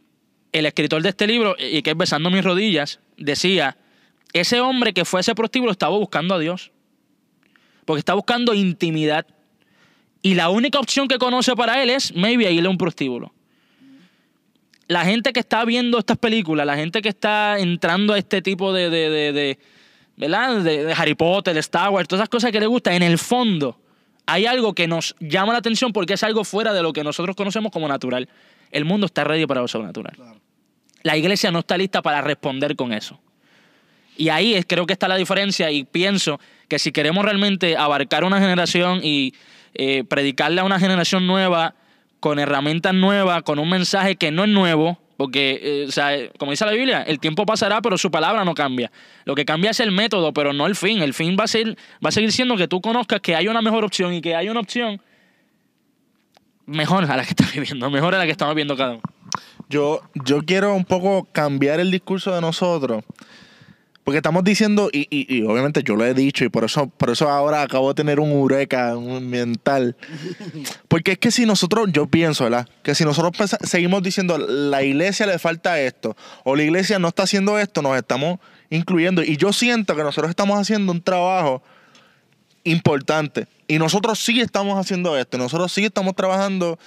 [0.52, 3.78] el escritor de este libro, y que es Besando mis rodillas, decía,
[4.34, 6.72] ese hombre que fue ese prostíbulo estaba buscando a Dios.
[7.86, 9.28] Porque está buscando intimidad.
[10.22, 13.32] Y la única opción que conoce para él es, maybe, irle a un prostíbulo.
[14.88, 18.74] La gente que está viendo estas películas, la gente que está entrando a este tipo
[18.74, 19.60] de, de, de,
[20.18, 20.62] ¿verdad?
[20.62, 23.80] De, de Harry Potter, Star Wars, todas esas cosas que le gustan, en el fondo
[24.30, 27.36] hay algo que nos llama la atención porque es algo fuera de lo que nosotros
[27.36, 28.30] conocemos como natural.
[28.72, 30.16] El mundo está ready para lo sobrenatural.
[31.02, 33.20] La iglesia no está lista para responder con eso.
[34.16, 38.24] Y ahí es, creo que está la diferencia y pienso que si queremos realmente abarcar
[38.24, 39.34] una generación y
[39.74, 41.74] eh, predicarle a una generación nueva
[42.20, 46.52] con herramientas nuevas, con un mensaje que no es nuevo, porque, eh, o sea, como
[46.52, 48.90] dice la Biblia, el tiempo pasará, pero su palabra no cambia.
[49.26, 51.02] Lo que cambia es el método, pero no el fin.
[51.02, 53.62] El fin va a, ser, va a seguir siendo que tú conozcas que hay una
[53.62, 55.02] mejor opción y que hay una opción
[56.66, 59.02] mejor a la que estás viviendo, mejor a la que estamos viendo cada uno.
[59.68, 63.04] Yo, yo quiero un poco cambiar el discurso de nosotros.
[64.10, 67.12] Porque estamos diciendo, y, y- y obviamente yo lo he dicho, y por eso, por
[67.12, 69.96] eso ahora acabo de tener un eureka un mental.
[70.88, 72.68] Porque es que si nosotros, yo pienso, ¿verdad?
[72.82, 77.22] Que si nosotros seguimos diciendo, la iglesia le falta esto, o la iglesia no está
[77.22, 78.40] haciendo esto, nos estamos
[78.72, 79.22] incluyendo.
[79.22, 81.62] Y yo siento que nosotros estamos haciendo un trabajo
[82.64, 83.46] importante.
[83.68, 85.38] Y nosotros sí estamos haciendo esto.
[85.38, 86.80] Nosotros sí estamos trabajando,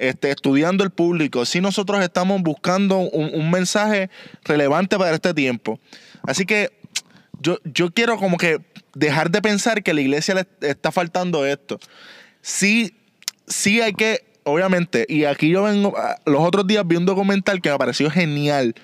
[0.00, 1.44] este, estudiando el público.
[1.44, 4.10] Sí nosotros estamos buscando un, un mensaje
[4.44, 5.78] relevante para este tiempo.
[6.22, 6.70] Así que
[7.40, 8.60] yo, yo quiero como que
[8.94, 11.78] dejar de pensar que la iglesia le está faltando esto.
[12.42, 12.94] Sí,
[13.46, 17.60] sí hay que, obviamente, y aquí yo vengo, ah, los otros días vi un documental
[17.60, 18.74] que me pareció genial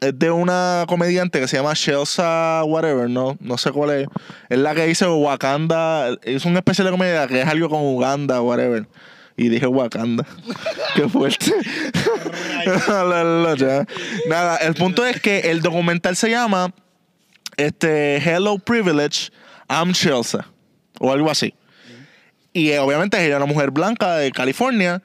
[0.00, 4.08] es de una comediante que se llama Chelsea Whatever, no, no sé cuál es.
[4.48, 8.40] Es la que dice Wakanda, es un especial de comedia que es algo con Uganda,
[8.42, 8.86] whatever.
[9.36, 10.26] Y dije Wakanda.
[10.94, 11.52] Qué fuerte.
[14.28, 16.72] Nada, el punto es que el documental se llama
[17.56, 19.30] este, Hello Privilege,
[19.68, 20.46] I'm Chelsea.
[20.98, 21.54] O algo así.
[22.52, 25.02] Y eh, obviamente ella es una mujer blanca de California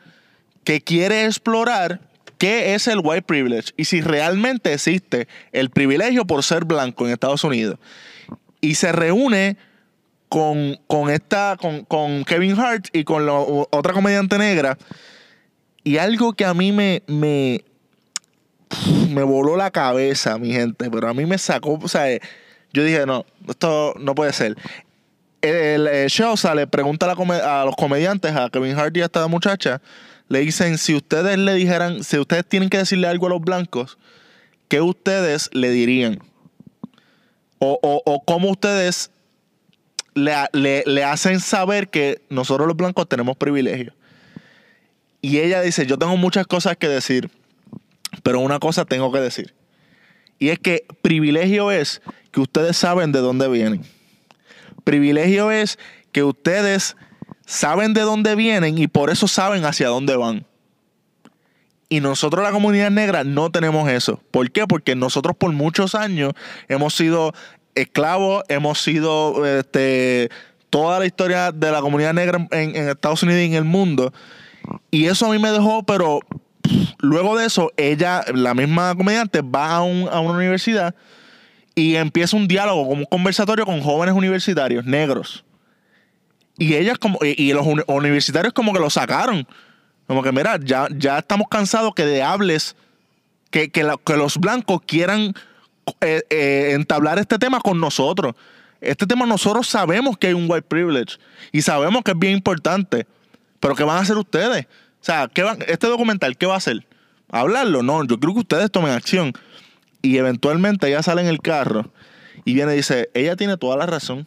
[0.64, 2.00] que quiere explorar
[2.38, 7.12] qué es el white privilege y si realmente existe el privilegio por ser blanco en
[7.12, 7.78] Estados Unidos.
[8.62, 9.58] Y se reúne
[10.32, 14.78] con, con esta, con, con Kevin Hart y con la o- otra comediante negra.
[15.84, 17.66] Y algo que a mí me, me,
[19.10, 22.06] me voló la cabeza, mi gente, pero a mí me sacó, o sea,
[22.72, 24.56] yo dije, no, esto no puede ser.
[25.42, 29.82] El, el Shelsa le pregunta a los comediantes, a Kevin Hart y a esta muchacha,
[30.30, 33.98] le dicen, si ustedes le dijeran, si ustedes tienen que decirle algo a los blancos,
[34.70, 36.20] ¿qué ustedes le dirían?
[37.60, 39.11] O, o, o cómo ustedes
[40.14, 43.94] le, le- hacen saber que nosotros los blancos tenemos privilegios.
[45.22, 47.30] Y ella dice, yo tengo muchas cosas que decir,
[48.24, 49.54] pero una cosa tengo que decir.
[50.40, 52.02] Y es que privilegio es
[52.32, 53.84] que ustedes saben de dónde vienen.
[54.84, 55.78] Privilegio es
[56.12, 56.96] que ustedes
[57.46, 60.46] saben de dónde vienen y por eso saben hacia dónde van.
[61.90, 64.24] Y nosotros, la comunidad negra, no tenemos eso.
[64.32, 64.66] ¿Por qué?
[64.66, 66.34] Porque nosotros por muchos años
[66.70, 67.34] hemos sido
[67.76, 70.30] esclavos, hemos sido este,
[70.70, 74.14] toda la historia de la comunidad negra en, Estados Unidos y en el mundo.
[74.90, 76.20] Y eso a mí me dejó, pero
[77.00, 80.96] luego de eso, ella, la misma comediante, va a, un- a una universidad
[81.76, 85.44] y empieza un diálogo, como un conversatorio con jóvenes universitarios negros.
[86.58, 89.48] Y ellas como, y, los uni- universitarios como que lo sacaron.
[90.06, 92.76] Como que, mira, ya, ya estamos cansados que de hables,
[93.50, 95.34] que, que los blancos quieran
[96.02, 98.36] eh, eh, entablar este tema con nosotros.
[98.80, 101.18] Este tema nosotros sabemos que hay un white privilege
[101.52, 103.06] y sabemos que es bien importante.
[103.60, 104.66] Pero ¿qué van a hacer ustedes?
[104.66, 106.86] O sea, ¿qué van, este documental, ¿qué va a hacer?
[107.30, 107.84] ¿Hablarlo?
[107.84, 109.34] No, yo creo que ustedes tomen acción.
[110.02, 111.92] Y eventualmente ella sale en el carro
[112.44, 114.26] y viene y dice, ella tiene toda la razón.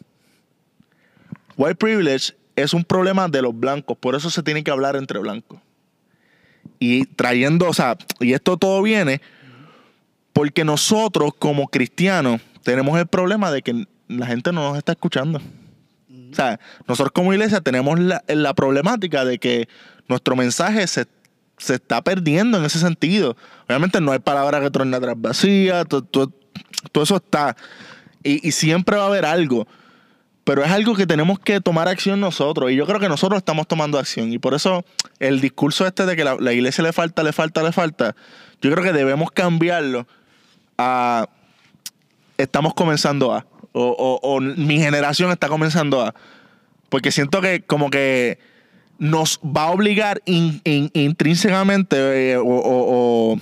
[1.56, 5.18] White privilege es un problema de los blancos, por eso se tiene que hablar entre
[5.18, 5.60] blancos.
[6.78, 9.20] Y trayendo, o sea, y esto todo viene
[10.34, 15.40] porque nosotros como cristianos tenemos el problema de que la gente no nos está escuchando.
[16.30, 19.68] O sea, nosotros como iglesia tenemos la, la problemática de que
[20.08, 21.06] nuestro mensaje se,
[21.56, 23.36] se está perdiendo en ese sentido.
[23.66, 26.32] Obviamente no hay palabra que truene atrás vacía, to- to-
[26.90, 27.56] todo eso está.
[28.24, 29.66] Y, y siempre va a haber algo.
[30.42, 32.70] Pero es algo que tenemos que tomar acción nosotros.
[32.72, 34.32] Y yo creo que nosotros estamos tomando acción.
[34.32, 34.84] Y por eso
[35.20, 38.16] el discurso este de que la, la iglesia le falta, le falta, le falta,
[38.60, 40.06] yo creo que debemos cambiarlo
[42.38, 43.46] estamos comenzando a.
[43.72, 46.14] O, o- mi generación está comenzando a.
[46.88, 48.38] Porque siento que como que
[48.98, 53.36] nos va a obligar in- in- intrínsecamente eh, o,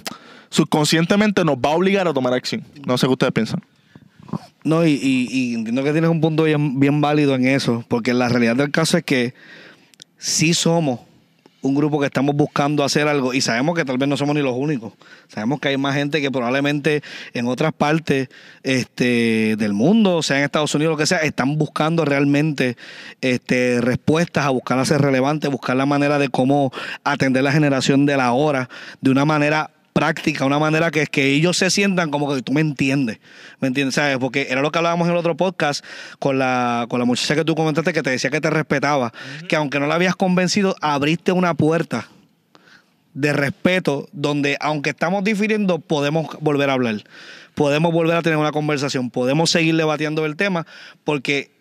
[0.48, 2.64] subconscientemente nos va a obligar a tomar acción.
[2.86, 3.60] No sé qué ustedes piensan.
[4.64, 8.56] No, y entiendo que tienes un punto bien, bien válido en eso, porque la realidad
[8.56, 9.34] del caso es que
[10.18, 11.00] sí somos
[11.62, 14.42] un grupo que estamos buscando hacer algo y sabemos que tal vez no somos ni
[14.42, 14.92] los únicos.
[15.28, 17.02] Sabemos que hay más gente que probablemente
[17.32, 18.28] en otras partes
[18.62, 22.76] este, del mundo, sea en Estados Unidos, lo que sea, están buscando realmente
[23.20, 26.72] este, respuestas a buscar hacer relevante, buscar la manera de cómo
[27.04, 28.68] atender la generación de la hora
[29.00, 32.60] de una manera práctica, una manera que, que ellos se sientan como que tú me
[32.60, 33.18] entiendes,
[33.60, 33.94] ¿me entiendes?
[33.94, 34.18] ¿Sabes?
[34.18, 35.84] Porque era lo que hablábamos en el otro podcast
[36.18, 39.12] con la, con la muchacha que tú comentaste que te decía que te respetaba,
[39.48, 42.08] que aunque no la habías convencido, abriste una puerta
[43.14, 47.04] de respeto donde aunque estamos difiriendo podemos volver a hablar,
[47.54, 50.66] podemos volver a tener una conversación, podemos seguir debatiendo el tema
[51.04, 51.51] porque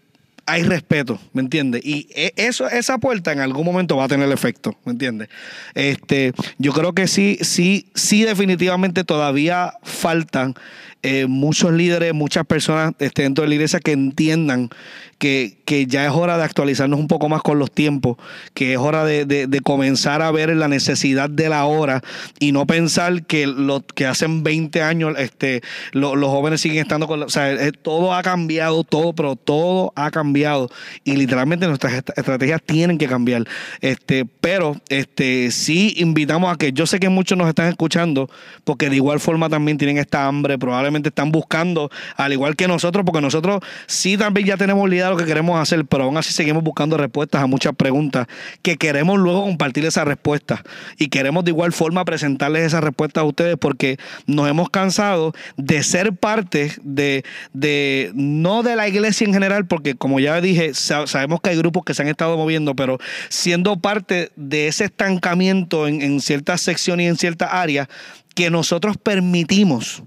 [0.51, 1.81] hay respeto, ¿me entiendes?
[1.85, 5.29] Y e- eso, esa puerta en algún momento va a tener efecto, ¿me entiendes?
[5.75, 10.55] Este, yo creo que sí, sí, sí, definitivamente todavía faltan
[11.03, 14.69] eh, muchos líderes, muchas personas este, dentro de la iglesia que entiendan
[15.17, 18.17] que, que ya es hora de actualizarnos un poco más con los tiempos,
[18.55, 22.01] que es hora de, de- comenzar a ver la necesidad de la hora
[22.39, 27.07] y no pensar que lo que hacen 20 años este, lo- los jóvenes siguen estando
[27.07, 27.21] con...
[27.21, 30.69] o sea, eh, todo ha cambiado, todo, pero todo ha cambiado
[31.03, 33.43] y literalmente nuestras est- estrategias tienen que cambiar.
[33.79, 38.27] Este, pero este, sí invitamos a que yo sé que muchos nos están escuchando
[38.63, 43.03] porque de igual forma también tienen esta hambre, probablemente están buscando, al igual que nosotros,
[43.05, 46.33] porque nosotros sí también ya tenemos idea de lo que queremos hacer, pero aún así
[46.33, 48.27] seguimos buscando respuestas a muchas preguntas
[48.61, 50.61] que queremos luego compartir esas respuestas.
[50.97, 55.83] Y queremos de igual forma presentarles esas respuestas a ustedes porque nos hemos cansado de
[55.83, 57.23] ser parte de,
[57.53, 61.57] de no de la iglesia en general, porque como ya dije, sa- sabemos que hay
[61.57, 62.97] grupos que se han estado moviendo, pero
[63.29, 67.87] siendo parte de ese estancamiento en, en ciertas secciones y en ciertas áreas
[68.35, 70.03] que nosotros permitimos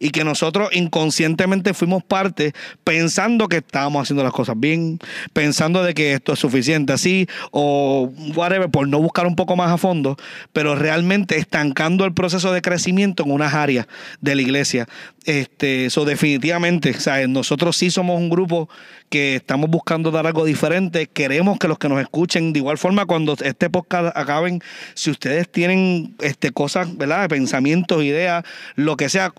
[0.00, 4.98] y que nosotros inconscientemente fuimos parte pensando que estábamos haciendo las cosas bien,
[5.32, 9.70] pensando de que esto es suficiente así o whatever, por no buscar un poco más
[9.70, 10.16] a fondo,
[10.52, 13.86] pero realmente estancando el proceso de crecimiento en unas áreas
[14.20, 14.88] de la iglesia.
[15.26, 17.28] Este, eso definitivamente, ¿sabes?
[17.28, 18.70] nosotros sí somos un grupo
[19.10, 23.04] que estamos buscando dar algo diferente, queremos que los que nos escuchen, de igual forma
[23.04, 24.62] cuando este podcast acaben,
[24.94, 27.28] si ustedes tienen este, cosas, ¿verdad?
[27.28, 28.44] Pensamientos, ideas,
[28.76, 29.34] lo que sea,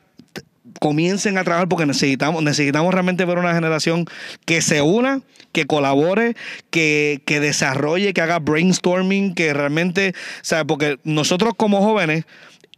[0.82, 4.06] comiencen a trabajar porque necesitamos, necesitamos realmente ver una generación
[4.46, 5.22] que se una,
[5.52, 6.36] que colabore,
[6.72, 10.66] que, que desarrolle, que haga brainstorming, que realmente, ¿sabes?
[10.68, 12.26] Porque nosotros como jóvenes,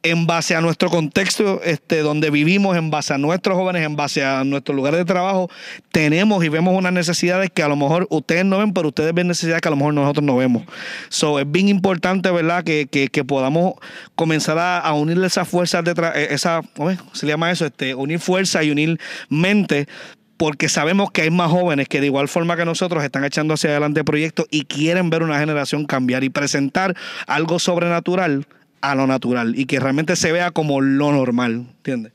[0.03, 4.23] en base a nuestro contexto este, donde vivimos, en base a nuestros jóvenes, en base
[4.23, 5.49] a nuestro lugar de trabajo,
[5.91, 9.27] tenemos y vemos unas necesidades que a lo mejor ustedes no ven, pero ustedes ven
[9.29, 10.63] necesidades que a lo mejor nosotros no vemos.
[11.09, 13.75] So, es bien importante, ¿verdad?, que, que- que podamos
[14.15, 17.65] comenzar a, a unir esas fuerzas de eh, esa, ¿cómo se llama eso?
[17.65, 18.99] Este, unir fuerza y unir
[19.29, 19.87] mente
[20.35, 23.69] porque sabemos que hay más jóvenes que de igual forma que nosotros están echando hacia
[23.69, 26.95] adelante proyectos y quieren ver una generación cambiar y presentar
[27.27, 28.45] algo sobrenatural
[28.83, 32.11] a lo natural y que realmente se vea como lo normal, ¿entiendes?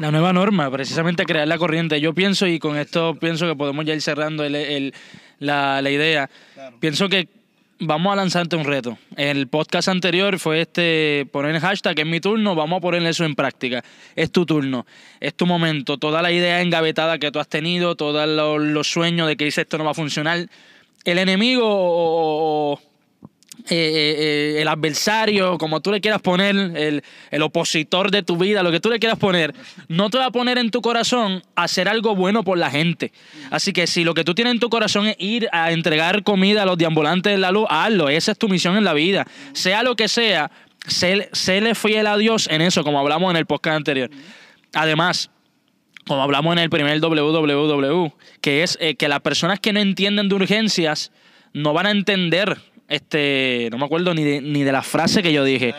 [0.00, 2.00] La nueva norma, precisamente crear la corriente.
[2.00, 4.94] Yo pienso, y con esto pienso que podemos ya ir cerrando el, el-
[5.38, 6.30] la, la idea.
[6.80, 7.28] Pienso que
[7.78, 8.96] vamos a lanzarte un reto.
[9.16, 13.24] El podcast anterior fue este poner el hashtag es mi turno, vamos a poner eso
[13.26, 13.84] en práctica.
[14.16, 14.86] Es tu turno,
[15.20, 15.98] es tu momento.
[15.98, 19.62] Toda la idea engavetada que tú has tenido, todos los, los sueños de que dices
[19.64, 20.46] esto no va a funcionar.
[21.04, 22.80] El enemigo o, o-
[23.68, 28.62] eh, eh, el adversario, como tú le quieras poner, el, el opositor de tu vida,
[28.62, 29.54] lo que tú le quieras poner,
[29.88, 33.12] no te va a poner en tu corazón hacer algo bueno por la gente.
[33.50, 36.62] Así que si lo que tú tienes en tu corazón es ir a entregar comida
[36.62, 38.08] a los deambulantes de la luz, hazlo.
[38.08, 39.26] Esa es tu misión en la vida.
[39.52, 40.50] Sea lo que sea,
[40.86, 44.10] sé, séle fiel a Dios en eso, como hablamos en el podcast anterior.
[44.74, 45.30] Además,
[46.06, 50.28] como hablamos en el primer www, que es eh, que las personas que no entienden
[50.28, 51.12] de urgencias
[51.52, 52.58] no van a entender,
[52.92, 55.74] este, no me acuerdo ni de, ni de la frase que yo dije.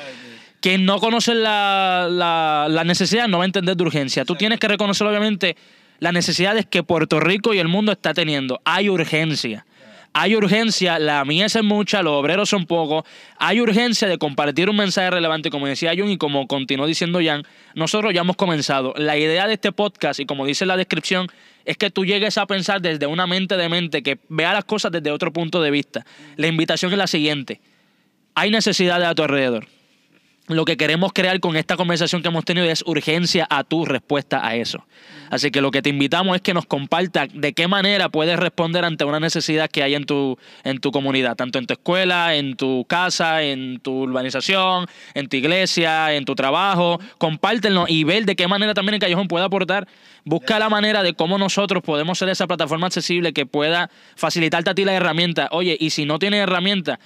[0.59, 4.25] Que no conocen la, la, necesidad no va a entender de urgencia.
[4.25, 5.55] Tú tienes que reconocer, obviamente,
[5.99, 8.61] las necesidades que Puerto Rico y el mundo está teniendo.
[8.65, 9.65] Hay urgencia.
[10.13, 13.03] Hay urgencia, la mía es mucha, los obreros son pocos.
[13.37, 17.43] Hay urgencia de compartir un mensaje relevante, como decía Jun y como continuó diciendo Jan,
[17.75, 18.93] nosotros ya hemos comenzado.
[18.97, 21.27] La idea de este podcast, y como dice la descripción,
[21.65, 24.91] es que tú llegues a pensar desde una mente de mente, que vea las cosas
[24.91, 26.05] desde otro punto de vista.
[26.35, 27.61] La invitación es la siguiente.
[28.35, 29.67] Hay necesidades a tu alrededor.
[30.49, 34.45] Lo que queremos crear con esta conversación que hemos tenido es urgencia a tu respuesta
[34.45, 34.85] a eso.
[35.29, 38.83] Así que lo que te invitamos es que nos compartas de qué manera puedes responder
[38.83, 42.57] ante una necesidad que hay en tu, en tu comunidad, tanto en tu escuela, en
[42.57, 46.99] tu casa, en tu urbanización, en tu iglesia, en tu trabajo.
[47.17, 49.87] Compártenos y ver de qué manera también el Callejón puede aportar.
[50.25, 54.75] Busca la manera de cómo nosotros podemos ser esa plataforma accesible que pueda facilitarte a
[54.75, 55.47] ti las herramientas.
[55.51, 56.99] Oye, y si no tienes herramientas,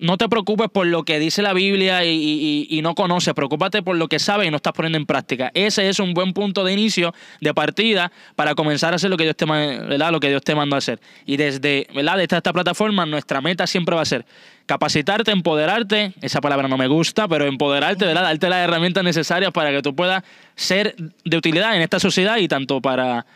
[0.00, 4.08] no te preocupes por lo que dice la Biblia y, no conoces, preocúpate por lo
[4.08, 5.50] que sabes y no estás poniendo en práctica.
[5.54, 9.24] Ese es un buen punto de inicio, de partida, para comenzar a hacer lo que
[9.24, 10.10] Dios te, ¿verdad?
[10.10, 11.00] Lo que Dios te a hacer.
[11.26, 12.16] Y desde ¿verdad?
[12.16, 14.24] Desde esta plataforma, nuestra meta siempre va a ser
[14.66, 18.22] capacitarte, empoderarte, esa palabra no me gusta, pero empoderarte, ¿verdad?
[18.22, 20.22] darte las herramientas necesarias para que tú puedas
[20.54, 23.26] ser de utilidad en esta sociedad y tanto para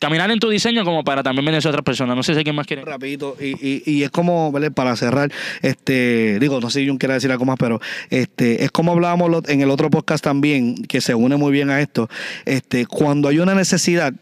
[0.00, 2.16] caminar en tu diseño como para también beneficiar a otras personas.
[2.16, 2.84] No sé si quién más quiere.
[2.84, 4.70] rapidito y, y, es como ¿vale?
[4.70, 5.30] para cerrar
[5.62, 7.80] este digo no sé si Jun quiere decir algo más pero
[8.10, 11.80] este es como hablábamos en el otro podcast también que se une muy bien a
[11.80, 12.08] esto
[12.44, 14.12] este cuando hay una necesidad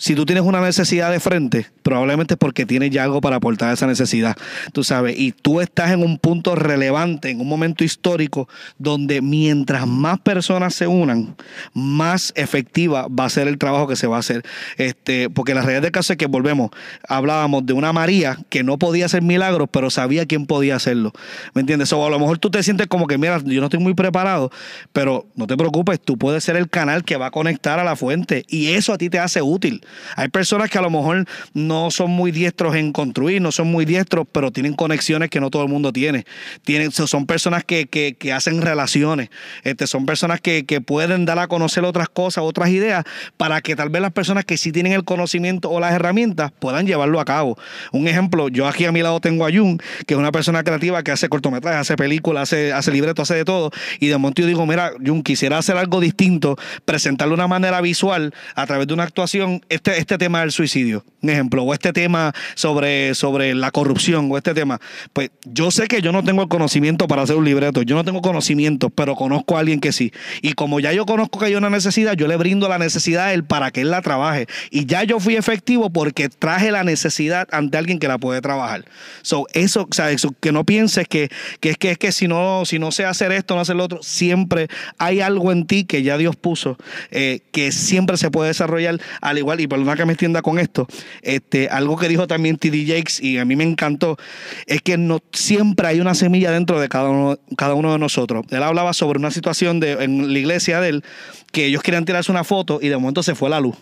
[0.00, 3.68] si tú tienes una necesidad de frente, probablemente es porque tienes ya algo para aportar
[3.68, 4.34] a esa necesidad,
[4.72, 8.48] tú sabes, y tú estás en un punto relevante, en un momento histórico,
[8.78, 11.36] donde mientras más personas se unan,
[11.74, 14.42] más efectiva va a ser el trabajo que se va a hacer.
[14.78, 16.70] Este, porque la realidad del caso es que volvemos,
[17.06, 21.12] hablábamos de una María que no podía hacer milagros, pero sabía quién podía hacerlo.
[21.52, 21.92] ¿Me entiendes?
[21.92, 24.50] O a lo mejor tú te sientes como que, mira, yo no estoy muy preparado,
[24.94, 27.96] pero no te preocupes, tú puedes ser el canal que va a conectar a la
[27.96, 29.82] fuente y eso a ti te hace útil.
[30.16, 31.24] Hay personas que a lo mejor
[31.54, 35.50] no son muy diestros en construir, no son muy diestros, pero tienen conexiones que no
[35.50, 36.24] todo el mundo tiene.
[36.64, 39.30] Tienen, so- son personas que, que- que hacen relaciones,
[39.64, 43.04] este, son personas que, que pueden dar a conocer otras cosas, otras ideas,
[43.36, 46.86] para que tal vez las personas que sí tienen el conocimiento o las herramientas puedan
[46.86, 47.58] llevarlo a cabo.
[47.92, 51.02] Un ejemplo, yo aquí a mi lado tengo a Jun, que es una persona creativa
[51.02, 54.48] que hace cortometrajes, hace películas, hace, hace libretos, hace de todo, y de momento yo
[54.48, 58.94] digo, mira, Jun, quisiera hacer algo distinto, presentarlo de una manera visual a través de
[58.94, 63.70] una actuación, este, este tema del suicidio, un ejemplo, o este tema sobre, sobre la
[63.70, 64.78] corrupción, o este tema.
[65.14, 68.04] Pues yo sé que yo no tengo el conocimiento para hacer un libreto, yo no
[68.04, 70.12] tengo conocimiento, pero conozco a alguien que sí.
[70.42, 73.32] Y como ya yo conozco que hay una necesidad, yo le brindo la necesidad a
[73.32, 74.46] él para que él la trabaje.
[74.70, 78.84] Y ya yo fui efectivo porque traje la necesidad ante alguien que la puede trabajar.
[79.22, 82.28] So, eso, o sea, eso, que no pienses que, que es que es que si
[82.28, 84.68] no, si no sé hacer esto, no hacer lo otro, siempre
[84.98, 86.76] hay algo en ti que ya Dios puso,
[87.10, 90.86] eh, que siempre se puede desarrollar al igual, perdona que me extienda con esto,
[91.22, 92.84] este, algo que dijo también T.D.
[92.86, 94.18] Jakes y a mí me encantó,
[94.66, 98.44] es que no siempre hay una semilla dentro de cada uno, cada uno de nosotros.
[98.50, 101.04] Él hablaba sobre una situación de, en la iglesia de él,
[101.52, 103.76] que ellos querían tirarse una foto y de momento se fue la luz.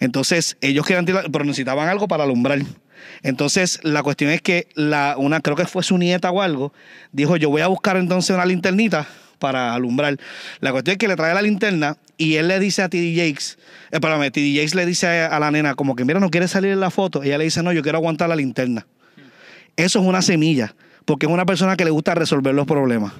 [0.00, 2.58] Entonces, ellos querían tirar, pero necesitaban algo para alumbrar.
[3.22, 6.72] Entonces, la cuestión es que la, una, creo que fue su nieta o algo,
[7.12, 9.06] dijo, yo voy a buscar entonces una linternita
[9.38, 10.16] para alumbrar.
[10.60, 13.14] La cuestión es que le trae la linterna y él le dice a T.D.
[13.14, 13.58] Jakes,
[13.90, 14.54] eh, T.D.
[14.54, 17.22] Jakes le dice a la nena como que, mira, no quiere salir en la foto.
[17.22, 18.86] Ella le dice, no, yo quiero aguantar la linterna.
[19.76, 20.74] Eso es una semilla,
[21.08, 23.14] porque es una persona que le gusta resolver los problemas.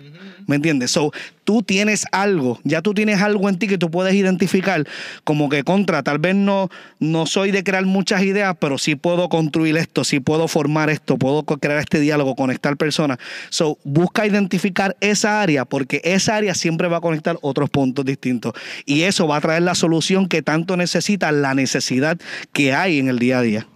[0.46, 0.90] ¿Me entiendes?
[0.90, 1.10] So,
[1.44, 4.86] tú tienes algo, ya tú tienes algo en ti que tú puedes identificar
[5.24, 6.68] como que contra, tal vez no,
[6.98, 11.16] no soy de crear muchas ideas, pero sí puedo construir esto, sí puedo formar esto,
[11.16, 13.16] puedo crear este diálogo, conectar personas.
[13.48, 18.52] So, busca identificar esa área, porque esa área siempre va a conectar otros puntos distintos.
[18.84, 22.18] Y eso va a traer la solución que tanto necesita la necesidad
[22.52, 23.66] que hay en el día a día.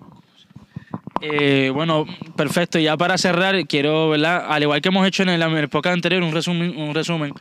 [1.22, 2.04] Eh, bueno,
[2.36, 2.78] perfecto.
[2.78, 4.44] Ya para cerrar, quiero, ¿verdad?
[4.48, 7.32] Al igual que hemos hecho en el podcast anterior, un resumen, un resumen.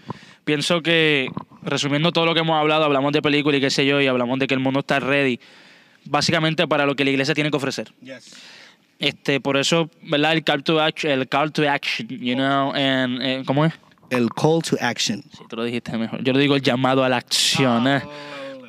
[0.44, 1.30] Pienso que,
[1.64, 4.40] resumiendo todo lo que hemos hablado, hablamos de película y qué sé yo, y hablamos
[4.40, 5.40] de que el mundo está ready,
[6.06, 7.92] básicamente para lo que la iglesia tiene que ofrecer.
[9.00, 10.34] Este, por eso, ¿verdad?
[10.34, 13.74] El call to action, el call to action, you know, and, eh, ¿cómo es?
[14.12, 15.24] El call to action.
[15.32, 16.24] Sí, tú lo dijiste mejor.
[16.24, 17.88] Yo lo digo el llamado a la acción.
[17.88, 18.02] ¿eh?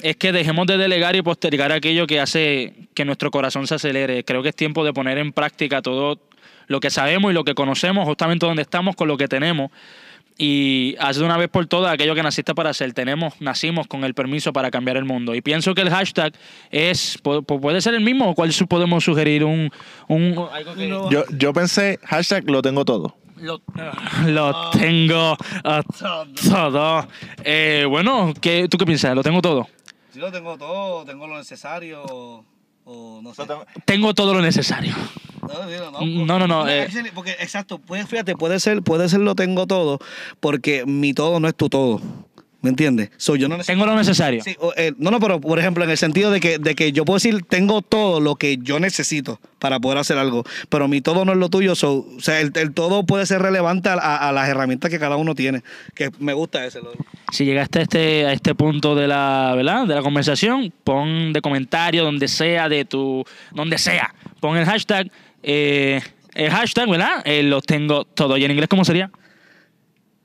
[0.02, 4.24] Es que dejemos de delegar y postergar aquello que hace que nuestro corazón se acelere.
[4.24, 6.18] Creo que es tiempo de poner en práctica todo
[6.66, 9.70] lo que sabemos y lo que conocemos, justamente donde estamos, con lo que tenemos.
[10.38, 12.92] Y haz de una vez por todas aquello que naciste para hacer.
[12.94, 15.34] Tenemos, nacimos con el permiso para cambiar el mundo.
[15.34, 16.32] Y pienso que el hashtag
[16.70, 19.70] es, pu- pu- puede ser el mismo, o cuál podemos sugerir un,
[20.08, 23.14] un algo que- Yo, yo pensé, hashtag lo tengo todo.
[23.36, 23.60] Lo,
[24.26, 25.82] lo tengo ah,
[26.48, 27.06] todo.
[27.44, 29.14] Eh, bueno, ¿qué, ¿tú qué piensas?
[29.14, 29.68] Lo tengo todo.
[30.14, 32.04] Yo tengo todo, tengo lo necesario
[32.84, 33.44] o no sé.
[33.84, 34.94] Tengo todo lo necesario.
[36.26, 36.88] No, no, no, eh.
[37.14, 39.98] Porque, exacto, pues, fíjate, puede ser, puede ser lo tengo todo,
[40.40, 42.00] porque mi todo no es tu todo.
[42.62, 43.10] ¿Me entiendes?
[43.16, 43.72] So, yo no necesito.
[43.72, 44.42] Tengo lo necesario.
[44.42, 46.92] Sí, o, eh, no, no, pero por ejemplo, en el sentido de que, de que
[46.92, 51.00] yo puedo decir, tengo todo lo que yo necesito para poder hacer algo, pero mi
[51.00, 51.74] todo no es lo tuyo.
[51.74, 55.00] so, o sea, el, el todo puede ser relevante a, a- a las herramientas que
[55.00, 55.62] cada uno tiene.
[55.94, 56.78] Que me gusta ese.
[56.80, 56.92] lo-
[57.32, 59.86] Si llegaste a este, a este punto de la, ¿verdad?
[59.88, 64.14] de la conversación, pon de comentario donde sea, de tu, donde sea.
[64.38, 65.10] Pon el hashtag,
[65.42, 66.00] eh,
[66.34, 67.22] el hashtag, ¿verdad?
[67.24, 68.36] Eh, lo tengo todo.
[68.36, 69.10] ¿Y en inglés cómo sería?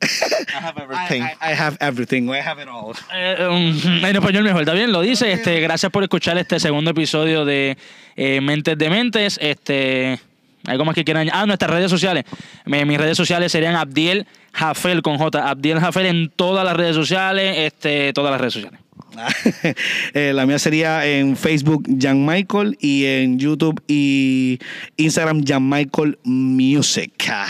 [0.01, 1.23] I have everything.
[1.23, 2.93] I, I have everything, I have it all.
[3.13, 4.91] Eh, um, en español mejor, ¿está bien?
[4.91, 5.31] Lo dice.
[5.31, 7.77] Este, gracias por escuchar este segundo episodio de
[8.15, 9.39] eh, Mentes de Mentes.
[9.41, 10.19] Este,
[10.65, 11.39] algo más que quieran añadir?
[11.41, 12.25] Ah, nuestras redes sociales.
[12.65, 15.49] Mi- mis redes sociales serían Abdiel Jafel con J.
[15.49, 18.79] Abdiel Jafel en todas las redes sociales, este, todas las redes sociales.
[20.13, 24.59] Eh, la mía sería en Facebook Jan Michael y en YouTube y
[24.97, 27.13] Instagram Jan Michael Music.
[27.29, 27.47] Ah.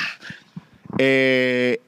[0.97, 1.79] Eh,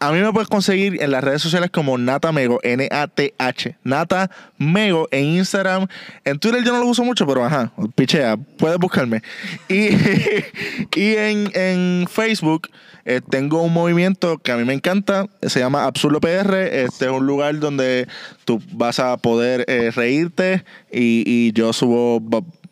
[0.00, 3.76] a mí me puedes conseguir en las redes sociales como Nata Mego, N-A-T-H.
[3.84, 5.86] Nata Mego en Instagram.
[6.24, 9.22] En Twitter yo no lo uso mucho, pero ajá, pichea, puedes buscarme.
[9.68, 9.88] Y,
[10.96, 12.68] y en, en Facebook
[13.04, 16.54] eh, tengo un movimiento que a mí me encanta, se llama Absurdo PR.
[16.56, 18.08] Este es un lugar donde
[18.44, 22.20] tú vas a poder eh, reírte y, y yo subo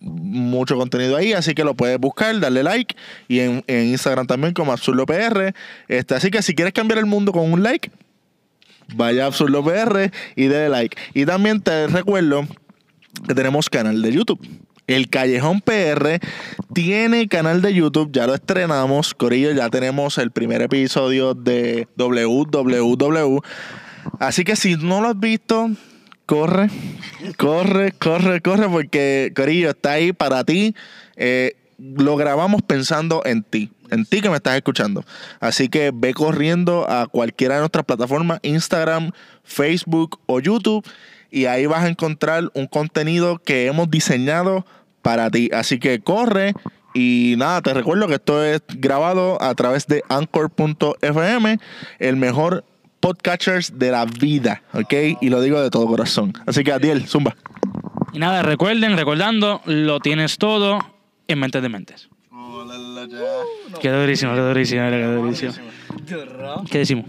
[0.09, 2.97] mucho contenido ahí, así que lo puedes buscar, darle like
[3.29, 5.55] y en, Instagram también como Absurdo PR.
[5.89, 7.91] Este, así que si quieres cambiar el mundo con un like,
[8.95, 10.97] vaya a Absurdo PR y dale like.
[11.15, 12.47] Y también te recuerdo
[13.27, 14.41] que tenemos canal de YouTube.
[14.87, 16.19] El Callejón PR
[16.73, 23.41] tiene canal de YouTube, ya lo estrenamos, Corillo, ya tenemos el primer episodio de WWW.
[24.19, 25.71] Así que si no lo has visto,
[26.29, 26.69] corre,
[27.39, 30.75] corre, corre, corre, porque Corillo está ahí para ti.
[31.17, 35.05] Eh, lo grabamos pensando en ti, en ti que me estás escuchando.
[35.41, 39.13] Así que ve corriendo a cualquiera de nuestras plataformas, Instagram,
[39.43, 40.87] Facebook o YouTube,
[41.31, 44.67] y ahí vas a encontrar un contenido que hemos diseñado
[45.01, 45.49] para ti.
[45.55, 46.53] Así que corre.
[46.93, 51.59] Y nada, te recuerdo que esto es grabado a través de anchor.fm,
[52.01, 52.65] el mejor
[53.01, 54.95] podcatchers de la vida, ¿ok?
[55.21, 56.33] Y lo digo de todo corazón.
[56.47, 57.37] Así que, Adiel, zumba.
[58.13, 60.79] Y nada, recuerden, recordando, lo tienes todo
[61.27, 62.09] en Mentes de Mentes.
[63.81, 65.53] Quedó durísimo, quedó durísimo, quedó durísimo.
[66.71, 67.07] ¿Qué decimos?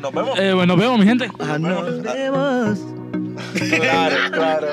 [0.00, 0.38] nos vemos.
[0.38, 1.30] Eh, bueno, nos vemos, mi gente.
[1.38, 2.78] Ah, nos vemos.
[3.80, 4.68] Claro, claro.